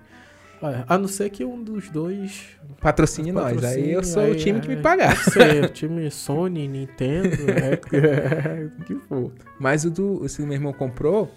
[0.61, 2.47] É, a não ser que um dos dois
[2.81, 3.45] Patrocine nós.
[3.45, 5.15] Aí patrocine, eu sou o aí, time que me é, pagar.
[5.15, 9.31] Ser, o time Sony, Nintendo, é, o que for.
[9.59, 11.31] Mas o do o que meu irmão comprou,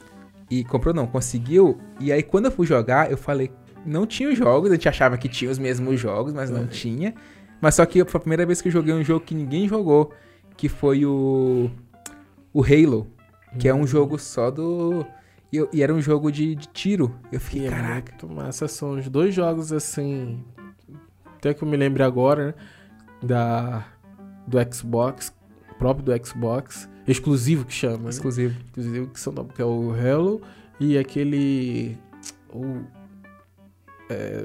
[0.50, 1.78] e comprou não, conseguiu.
[2.00, 3.52] E aí quando eu fui jogar, eu falei,
[3.84, 7.14] não tinha os jogos, a gente achava que tinha os mesmos jogos, mas não tinha.
[7.60, 10.12] Mas só que foi a primeira vez que eu joguei um jogo que ninguém jogou,
[10.60, 11.70] que foi o
[12.52, 13.06] o Halo,
[13.58, 15.06] que é um jogo só do
[15.50, 17.16] e, e era um jogo de, de tiro.
[17.32, 18.12] Eu E fiquei, é caraca.
[18.12, 18.68] muito massa.
[18.68, 20.44] São os dois jogos assim.
[21.36, 22.54] Até que eu me lembre agora, né?
[23.22, 23.86] Da,
[24.46, 25.34] do Xbox,
[25.78, 28.10] próprio do Xbox, exclusivo que chama, né?
[28.10, 28.60] Exclusivo.
[28.66, 30.42] Exclusivo que são que é o Halo
[30.78, 31.96] e aquele.
[32.52, 32.82] O,
[34.10, 34.44] é,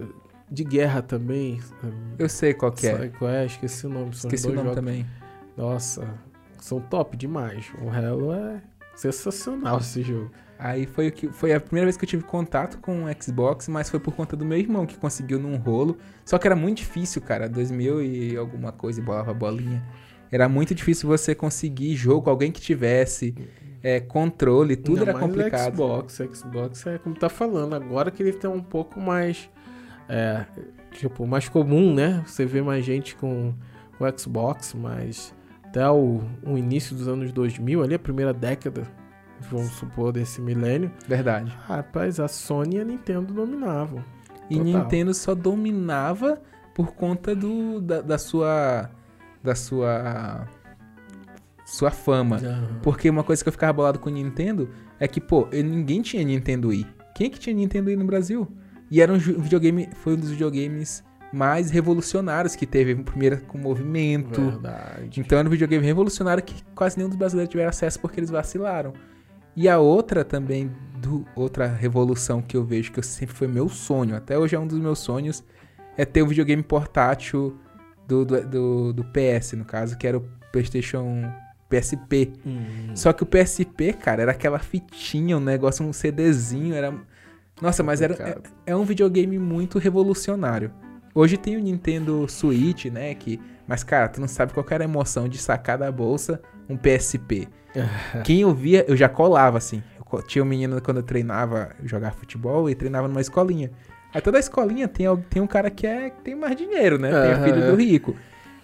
[0.50, 1.60] de guerra também.
[2.18, 3.10] Eu sei qual que é.
[3.10, 3.46] Qual é?
[3.46, 4.12] Esqueci o nome.
[4.12, 4.76] Esqueci o nome jogos.
[4.76, 5.06] também.
[5.58, 6.08] Nossa,
[6.60, 7.72] são top demais.
[7.82, 8.62] O Halo é
[8.96, 10.32] sensacional esse jogo.
[10.58, 13.68] Aí foi, o que, foi a primeira vez que eu tive contato com o Xbox,
[13.68, 15.98] mas foi por conta do meu irmão que conseguiu num rolo.
[16.24, 17.50] Só que era muito difícil, cara.
[17.50, 19.84] 2000 e alguma coisa e bolava bolinha.
[20.32, 23.36] Era muito difícil você conseguir jogo, alguém que tivesse
[23.84, 25.76] é, controle, tudo Ainda era complicado.
[25.76, 29.50] Xbox, Xbox é como tá falando, agora que ele tem um pouco mais.
[30.08, 30.46] É,
[30.92, 32.24] tipo, mais comum, né?
[32.26, 33.54] Você vê mais gente com
[34.00, 35.34] o Xbox, mas
[35.76, 38.84] até o, o início dos anos 2000, ali, a primeira década,
[39.52, 41.52] vamos supor, desse milênio, Verdade.
[41.68, 44.02] ah, rapaz, a Sony e a Nintendo dominavam.
[44.50, 44.64] E Total.
[44.64, 46.42] Nintendo só dominava
[46.74, 48.90] por conta do, da, da sua.
[49.44, 50.48] Da sua.
[51.66, 52.38] Sua fama.
[52.84, 54.70] Porque uma coisa que eu ficava bolado com o Nintendo
[55.00, 56.86] é que, pô, eu- ninguém tinha Nintendo Wii.
[57.16, 58.48] Quem é que tinha Nintendo Wii no Brasil?
[58.92, 64.42] E era um videogame, foi um dos videogames mais revolucionários que teve, primeiro com movimento.
[64.42, 65.20] Verdade.
[65.20, 68.94] Então era um videogame revolucionário que quase nenhum dos brasileiros tiveram acesso porque eles vacilaram.
[69.56, 73.70] E a outra também, do, outra revolução que eu vejo, que eu sempre foi meu
[73.70, 75.44] sonho, até hoje é um dos meus sonhos,
[75.98, 77.58] é ter um videogame portátil
[78.06, 81.32] do, do, do, do PS, no caso, que era o PlayStation
[81.70, 82.34] PSP.
[82.46, 86.94] Hum, Só que o PSP, cara, era aquela fitinha, um negócio, um CDzinho, era...
[87.62, 88.14] Nossa, mas era,
[88.66, 90.72] é, é um videogame muito revolucionário.
[91.16, 93.40] Hoje tem o Nintendo Switch, né, que...
[93.66, 96.76] Mas, cara, tu não sabe qual que era a emoção de sacar da bolsa um
[96.76, 97.48] PSP.
[98.24, 99.82] Quem eu via, eu já colava, assim.
[100.12, 103.72] Eu tinha um menino, quando eu treinava, eu jogava futebol, e treinava numa escolinha.
[104.14, 107.10] Aí toda escolinha tem, tem um cara que, é, tem mais dinheiro, né?
[107.10, 108.16] Tem o filho do rico.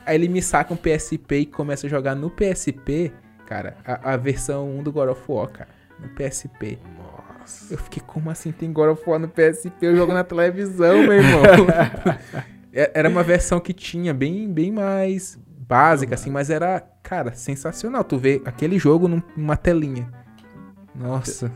[0.05, 3.11] Aí ele me saca um PSP e começa a jogar no PSP,
[3.45, 5.69] cara, a, a versão 1 do God of War, cara.
[5.99, 6.79] No PSP.
[7.69, 9.71] Eu fiquei, como assim tem God of War no PSP?
[9.81, 11.41] Eu jogo na televisão, meu irmão.
[12.73, 15.37] É- era uma versão que tinha bem, bem mais
[15.67, 18.01] básica, assim, mas era, cara, sensacional.
[18.01, 20.09] Tu vê aquele jogo num- numa telinha.
[20.95, 21.51] Nossa.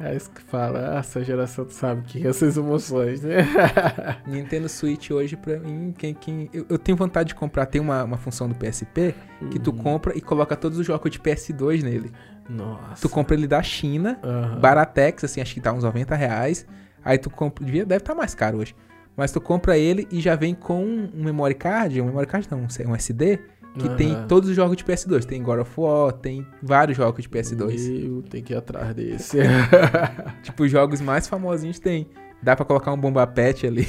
[0.00, 3.38] É isso que fala, ah, essa geração tu sabe que é essas emoções, né?
[4.28, 7.66] Nintendo Switch hoje, pra mim, quem, quem, eu, eu tenho vontade de comprar.
[7.66, 9.14] Tem uma, uma função do PSP
[9.50, 12.12] que tu compra e coloca todos os jogos de PS2 nele.
[12.48, 13.02] Nossa.
[13.02, 14.58] Tu compra ele da China, Aham.
[14.60, 16.66] Baratex, assim, acho que tá uns 90 reais.
[17.04, 18.74] Aí tu compra, devia, deve estar mais caro hoje.
[19.16, 22.66] Mas tu compra ele e já vem com um memory card, um memory card não,
[22.86, 23.38] um SD,
[23.78, 24.26] que tem Aham.
[24.26, 25.24] todos os jogos de PS2.
[25.24, 28.04] Tem God of War, tem vários jogos de PS2.
[28.04, 29.38] Eu tenho que ir atrás desse.
[30.42, 32.08] Tipo, os jogos mais famosinhos tem.
[32.40, 33.84] Dá pra colocar um bomba pet ali.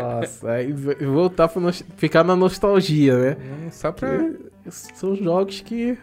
[0.00, 3.36] Nossa, aí voltar pra nos- ficar na nostalgia, né?
[3.38, 4.08] Hum, Só pra.
[4.68, 5.98] São jogos que.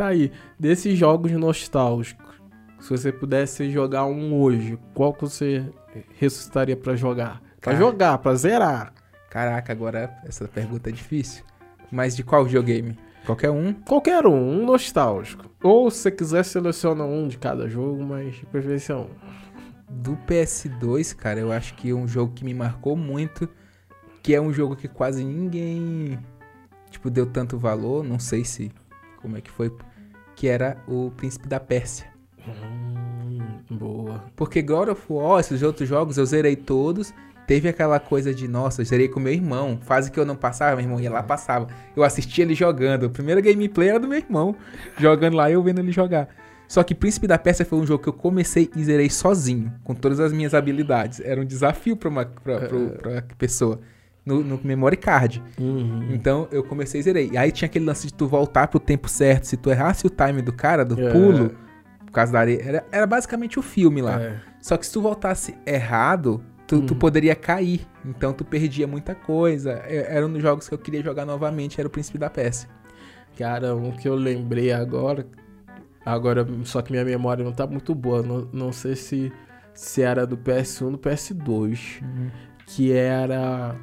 [0.00, 0.32] Tá aí.
[0.58, 2.34] Desses jogos nostálgicos,
[2.80, 5.70] se você pudesse jogar um hoje, qual que você
[6.18, 7.42] ressuscitaria pra jogar?
[7.60, 8.94] Pra jogar, pra zerar.
[9.28, 11.44] Caraca, agora essa pergunta é difícil.
[11.92, 12.98] Mas de qual videogame?
[13.26, 13.74] Qualquer um?
[13.74, 15.44] Qualquer um, um nostálgico.
[15.62, 19.10] Ou se você quiser, seleciona um de cada jogo, mas de preferência um.
[19.86, 23.46] Do PS2, cara, eu acho que é um jogo que me marcou muito.
[24.22, 26.18] Que é um jogo que quase ninguém,
[26.88, 28.02] tipo, deu tanto valor.
[28.02, 28.72] Não sei se.
[29.20, 29.70] Como é que foi.
[30.40, 32.06] Que era o Príncipe da Pérsia.
[32.48, 34.24] Hum, boa.
[34.34, 37.12] Porque God of War, esses outros jogos, eu zerei todos.
[37.46, 39.78] Teve aquela coisa de, nossa, eu zerei com meu irmão.
[39.82, 41.66] Fase que eu não passava, meu irmão ia lá, passava.
[41.94, 43.04] Eu assistia ele jogando.
[43.04, 44.54] O primeiro gameplay era do meu irmão.
[44.98, 46.28] Jogando lá e eu vendo ele jogar.
[46.68, 49.92] Só que Príncipe da Pérsia foi um jogo que eu comecei e zerei sozinho, com
[49.94, 51.20] todas as minhas habilidades.
[51.20, 53.80] Era um desafio pra uma pra, pro- pra pessoa.
[54.24, 55.42] No, no memory card.
[55.58, 56.08] Uhum.
[56.12, 57.30] Então eu comecei e zerei.
[57.32, 59.44] E aí tinha aquele lance de tu voltar pro tempo certo.
[59.44, 61.10] Se tu errasse o time do cara, do É.
[61.10, 61.50] pulo,
[62.04, 62.62] por causa da areia.
[62.62, 64.20] Era, era basicamente o filme lá.
[64.20, 64.36] É.
[64.60, 66.98] Só que se tu voltasse errado, tu, tu Uhum.
[66.98, 67.86] poderia cair.
[68.04, 69.82] Então tu perdia muita coisa.
[69.88, 72.68] E- Era um dos jogos que eu queria jogar novamente, era o Príncipe da Pérsia.
[73.38, 75.26] Cara, um que eu lembrei agora.
[76.04, 78.22] Agora, só que minha memória não tá muito boa.
[78.22, 79.32] Não, não sei se,
[79.74, 82.02] se era do PS1 ou do PS2.
[82.66, 83.74] que era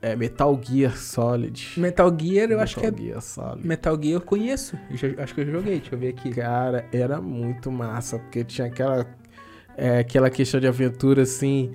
[0.00, 1.68] é, Metal Gear Solid.
[1.76, 2.90] Metal Gear, eu acho que é.
[2.90, 3.66] Metal Gear Solid.
[3.66, 4.78] Metal Gear eu conheço.
[4.90, 6.30] Eu já- acho que eu joguei, deixa eu ver aqui.
[6.30, 9.06] Cara, era muito massa, porque tinha aquela,
[9.76, 11.72] é, aquela questão de aventura, assim,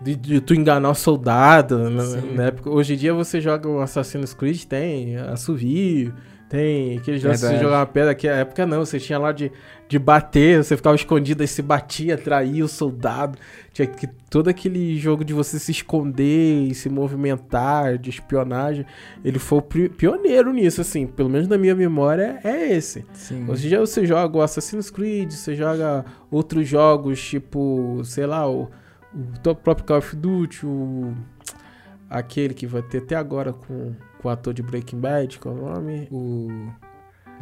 [0.00, 2.40] de, de tu enganar o soldado, né, Sim.
[2.40, 2.70] época.
[2.70, 6.14] Hoje em dia você joga o Assassin's Creed, tem assovio,
[6.50, 7.62] tem aqueles que você Verdade.
[7.62, 9.52] jogava pedra, que na época não, você tinha lá de,
[9.88, 13.38] de bater, você ficava escondido, aí se batia, atraía o soldado.
[13.72, 18.84] Tinha que, todo aquele jogo de você se esconder e se movimentar, de espionagem,
[19.24, 19.62] ele foi
[19.96, 23.06] pioneiro nisso, assim, pelo menos na minha memória é esse.
[23.12, 23.48] Sim.
[23.48, 28.50] Hoje em dia você joga o Assassin's Creed, você joga outros jogos, tipo, sei lá,
[28.50, 28.68] o,
[29.14, 31.14] o próprio Call of Duty, o,
[32.08, 33.94] aquele que vai ter até agora com
[34.28, 36.08] o ator de Breaking Bad, qual é o nome?
[36.10, 36.48] O.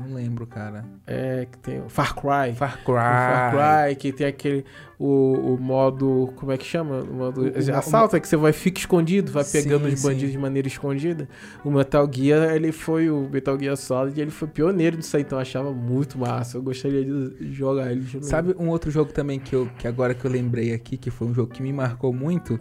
[0.00, 0.84] Não lembro, cara.
[1.04, 2.54] É, que tem o Far Cry.
[2.54, 2.92] Far Cry.
[2.92, 3.50] O Far
[3.88, 4.64] Cry, que tem aquele.
[4.96, 6.32] O, o modo.
[6.36, 7.00] Como é que chama?
[7.00, 7.42] O modo.
[7.42, 10.06] O- assalto, é que você vai fica escondido, vai Sim, pegando os sim.
[10.06, 11.28] bandidos de maneira escondida.
[11.64, 13.10] O Metal Gear, ele foi.
[13.10, 16.58] O Metal Gear Solid, ele foi pioneiro disso aí, então eu achava muito massa.
[16.58, 18.26] Eu gostaria de jogar ele de novo.
[18.28, 21.26] Sabe um outro jogo também que, eu, que agora que eu lembrei aqui, que foi
[21.26, 22.60] um jogo que me marcou muito,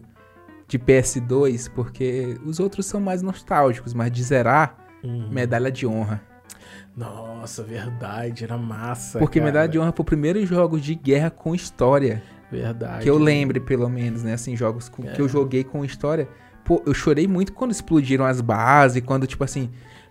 [0.67, 5.29] de PS2, porque os outros são mais nostálgicos, mas de zerar, Hum.
[5.31, 6.21] medalha de honra.
[6.95, 9.19] Nossa, verdade, era massa.
[9.19, 9.51] Porque cara.
[9.51, 12.23] medalha de honra foi o primeiro jogo de guerra com história.
[12.51, 13.03] Verdade.
[13.03, 14.33] Que eu lembre, pelo menos, né?
[14.33, 16.27] Assim, jogos com- que eu joguei com história.
[16.65, 19.69] Pô, eu chorei muito quando explodiram as bases, quando, tipo assim.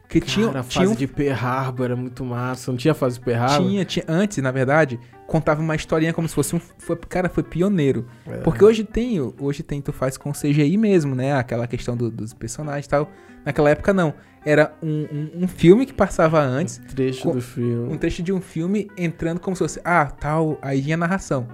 [0.09, 2.71] Que tinha, Cara, a tinha, fase um- de Pearl Harbor era muito massa.
[2.71, 3.67] Não tinha fase de Pearl Harbor?
[3.69, 4.05] tinha, tinha.
[4.09, 6.61] Antes, na verdade, contava uma historinha como se fosse um.
[6.79, 8.07] Foi, cara, foi pioneiro.
[8.27, 8.37] É.
[8.39, 11.33] Porque hoje tem, hoje tem, tu faz com CGI mesmo, né?
[11.35, 13.11] Aquela questão do- dos personagens e tal.
[13.45, 14.15] Naquela época, não.
[14.45, 17.93] Era um, um, um filme que passava antes, trecho Co- do filme.
[17.93, 21.49] um trecho de um filme entrando como se fosse, ah, tal, aí vinha a narração.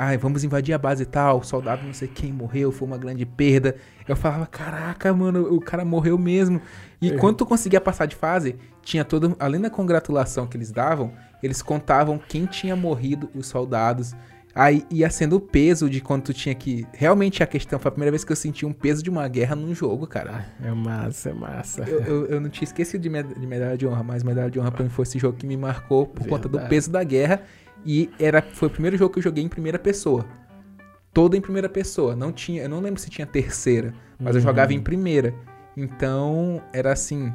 [0.00, 2.96] Ai, vamos invadir a base e tal, o soldado não sei quem morreu, foi uma
[2.96, 3.74] grande perda.
[4.06, 6.60] Eu falava, caraca, mano, o cara morreu mesmo.
[7.02, 7.16] E É.
[7.16, 11.60] quando tu conseguia passar de fase, tinha todo, além da congratulação que eles davam, eles
[11.62, 14.14] contavam quem tinha morrido, os soldados.
[14.54, 16.86] Aí ia sendo o peso de quando tu tinha que.
[16.92, 19.54] Realmente a questão foi a primeira vez que eu senti um peso de uma guerra
[19.54, 20.46] num jogo, cara.
[20.62, 21.82] É massa, é massa.
[21.82, 24.58] Eu, eu, eu não tinha esquecido de, med- de medalha de honra, mas medalha de
[24.58, 26.70] honra pra mim foi esse jogo que me marcou por conta do Verdade.
[26.70, 27.42] peso da guerra.
[27.84, 30.26] E era, foi o primeiro jogo que eu joguei em primeira pessoa.
[31.12, 32.14] Todo em primeira pessoa.
[32.14, 34.46] Não tinha, eu não lembro se tinha terceira, mas eu Uhum.
[34.48, 35.34] jogava em primeira.
[35.76, 37.32] Então era assim,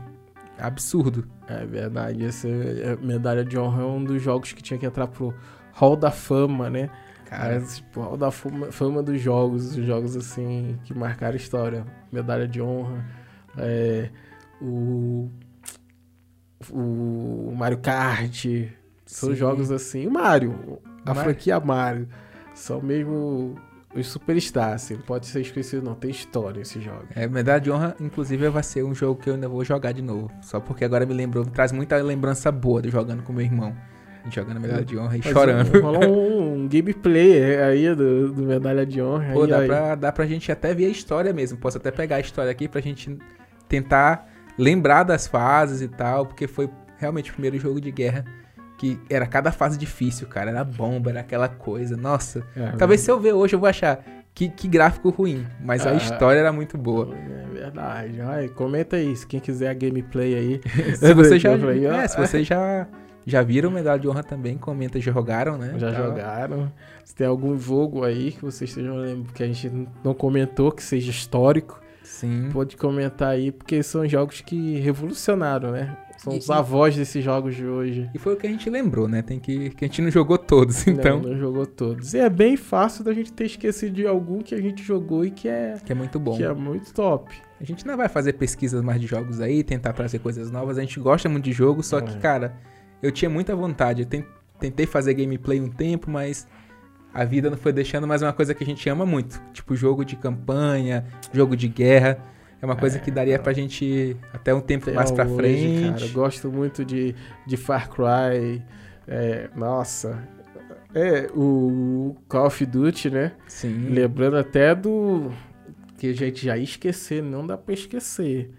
[0.60, 1.28] absurdo.
[1.48, 2.26] É verdade.
[2.26, 5.34] Essa é- medalha de honra é um dos jogos que tinha que entrar pro
[5.74, 6.90] Hall da Fama, né?
[7.26, 11.38] Cara, Mas, tipo, Hall da fama, fama dos jogos, os jogos assim que marcaram a
[11.38, 11.84] história.
[12.12, 13.04] Medalha de honra,
[13.58, 14.10] é,
[14.62, 15.30] o,
[16.70, 18.46] o Mario Kart,
[19.14, 19.36] são Sim.
[19.36, 20.08] jogos assim.
[20.08, 22.08] O Mario, a franquia Mario,
[22.54, 23.56] são mesmo
[23.96, 27.06] os superstars, assim, não pode ser esquecido não, tem história esses jogos.
[27.16, 30.02] é, medalha de honra, inclusive, vai ser um jogo que eu ainda vou jogar de
[30.02, 30.32] novo.
[30.42, 33.76] Só porque agora me lembrou, traz muita lembrança boa de jogando com meu irmão.
[34.32, 35.78] Jogando medalha de honra e Mas, chorando.
[35.82, 39.34] Rola um, um gameplay aí do, do Medalha de Honra.
[39.34, 39.68] Pô, aí, dá aí.
[39.68, 41.58] pra, dá pra gente até ver a história mesmo.
[41.58, 43.18] Posso até pegar a história aqui pra gente
[43.68, 48.24] tentar lembrar das fases e tal, porque foi realmente o primeiro jogo de guerra
[48.84, 50.50] que era cada fase difícil, cara.
[50.52, 51.96] Era bomba, era aquela coisa.
[51.96, 52.44] Nossa.
[52.54, 54.04] É, Talvez se eu ver hoje eu vou achar
[54.34, 55.94] que, que gráfico ruim, mas a Ah.
[55.96, 57.16] história era muito boa.
[57.16, 58.20] É verdade.
[58.20, 59.26] Ai, comenta isso.
[59.26, 60.62] Quem quiser a gameplay aí.
[60.98, 62.86] Se você já, é, se você já,
[63.26, 65.76] já viram Medalha de Honra também, comenta, já jogaram, né?
[65.78, 66.04] Já Tal.
[66.08, 66.72] jogaram.
[67.06, 69.72] Se tem algum jogo aí que vocês estejam lembrando que a gente
[70.04, 72.50] não comentou, que seja histórico, Sim.
[72.52, 75.96] pode comentar aí, porque são jogos que revolucionaram, né?
[76.24, 78.10] São E- os avós desses jogos de hoje.
[78.14, 79.22] E foi o que a gente lembrou, né?
[79.22, 81.20] Tem que, que a gente não jogou todos, então.
[81.20, 82.14] Não, não jogou todos.
[82.14, 85.32] E é bem fácil da gente ter esquecido de algum que a gente jogou e
[85.32, 86.38] que é, Que é muito bom.
[86.38, 87.36] que é muito top.
[87.60, 90.78] A gente não vai fazer pesquisas mais de jogos aí, tentar trazer coisas novas.
[90.78, 92.20] A gente gosta muito de jogo, só que, É.
[92.20, 92.56] cara,
[93.02, 94.04] eu tinha muita vontade.
[94.04, 94.26] Eu ten-
[94.60, 96.48] tentei fazer gameplay um tempo, mas
[97.14, 98.08] a vida não foi deixando.
[98.08, 99.42] Mas é uma coisa que a gente ama muito.
[99.54, 102.18] Tipo, jogo de campanha, jogo de guerra.
[102.64, 105.92] É uma coisa que daria pra gente até um tempo mais pra hoje, frente.
[105.92, 107.14] Cara, eu gosto muito de,
[107.46, 108.64] de Far Cry.
[109.06, 110.26] É, nossa.
[110.96, 113.34] É, o Call of Duty, né?
[113.50, 113.90] Sim.
[113.90, 115.30] Lembrando até do.
[115.98, 118.50] Que a gente já ia esquecer, não dá pra esquecer.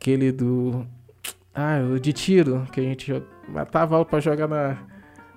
[0.00, 0.86] Aquele do.
[1.54, 4.78] Ah, o de tiro, que a gente matava aula pra jogar na,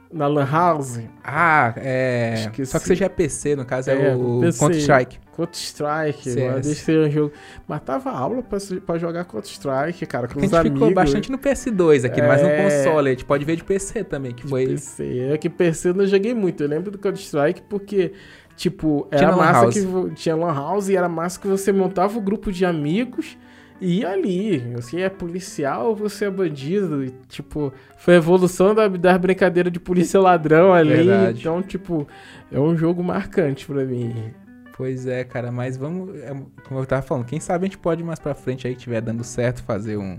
[0.10, 1.02] na Lan House.
[1.22, 2.46] Ah, é.
[2.46, 2.72] Esqueci.
[2.72, 4.40] Só que já é PC, no caso é, É, o.
[4.58, 5.20] Counter-Strike.
[5.46, 6.30] Counter-Strike,
[6.76, 7.32] ser um jogo.
[7.68, 10.80] Matava aula pra, pra jogar Counter-Strike, cara, com A gente amigos.
[10.80, 12.64] ficou bastante no PS2 aqui, mas no É.
[12.64, 13.08] console.
[13.10, 14.68] A gente pode ver de PC também, que de foi.
[14.68, 15.30] PC.
[15.34, 16.62] É que PC eu não joguei muito.
[16.64, 18.14] Eu lembro do Counter-Strike porque
[18.56, 19.74] tipo, Tinha era lan massa house.
[19.76, 23.38] que tinha lan house e era massa que você montava o grupo de amigos
[23.80, 24.60] e ia ali.
[24.76, 27.06] Você é policial ou você é bandido?
[27.06, 30.90] E, tipo, foi a evolução da, da brincadeira de polícia ladrão ali.
[30.90, 31.40] Verdade.
[31.40, 32.06] Então, tipo,
[32.52, 34.34] é um jogo marcante pra mim.
[34.80, 36.16] Pois é, cara, mas vamos.
[36.24, 36.34] é,
[36.66, 39.02] como eu tava falando, quem sabe a gente pode mais pra frente aí, que tiver
[39.02, 40.18] dando certo, fazer um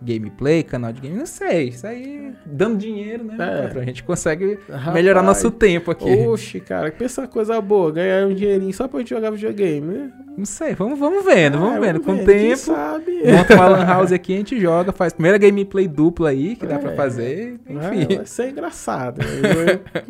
[0.00, 1.70] gameplay, canal de game, não sei.
[1.70, 3.36] Isso aí, dando dinheiro, né?
[3.74, 3.80] É.
[3.80, 6.04] A gente consegue Rapaz, melhorar nosso tempo aqui.
[6.08, 10.12] Oxe, cara, pensa uma coisa boa, ganhar um dinheirinho só pra gente jogar videogame, né?
[10.38, 12.00] Não sei, vamos, vamos vendo, vamos Ah, vendo.
[12.00, 13.10] Com o tempo, sabe.
[13.32, 16.78] monta uma lan house aqui, a gente joga, faz primeira gameplay dupla aí, que dá
[16.78, 16.94] pra É.
[16.94, 17.58] fazer.
[17.68, 19.20] Enfim, vai ser engraçado.
[19.22, 20.04] Eu-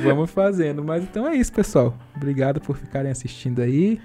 [0.00, 0.82] vamos fazendo.
[0.82, 1.96] Mas então é isso, pessoal.
[2.14, 4.00] Obrigado por ficarem assistindo aí.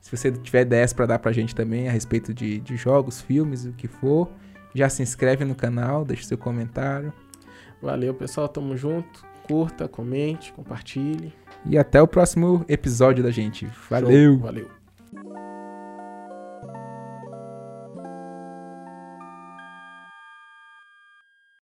[0.00, 3.64] Se você tiver ideias pra dar pra gente também a respeito de, de jogos, filmes,
[3.64, 4.30] o que for,
[4.74, 7.12] já se inscreve no canal, deixa seu comentário.
[7.82, 8.48] Valeu, pessoal.
[8.48, 9.26] Tamo junto.
[9.46, 11.32] Curta, comente, compartilhe.
[11.64, 13.66] E até o próximo episódio da gente.
[13.66, 13.72] Show.
[13.90, 14.38] Valeu!
[14.38, 14.77] Valeu.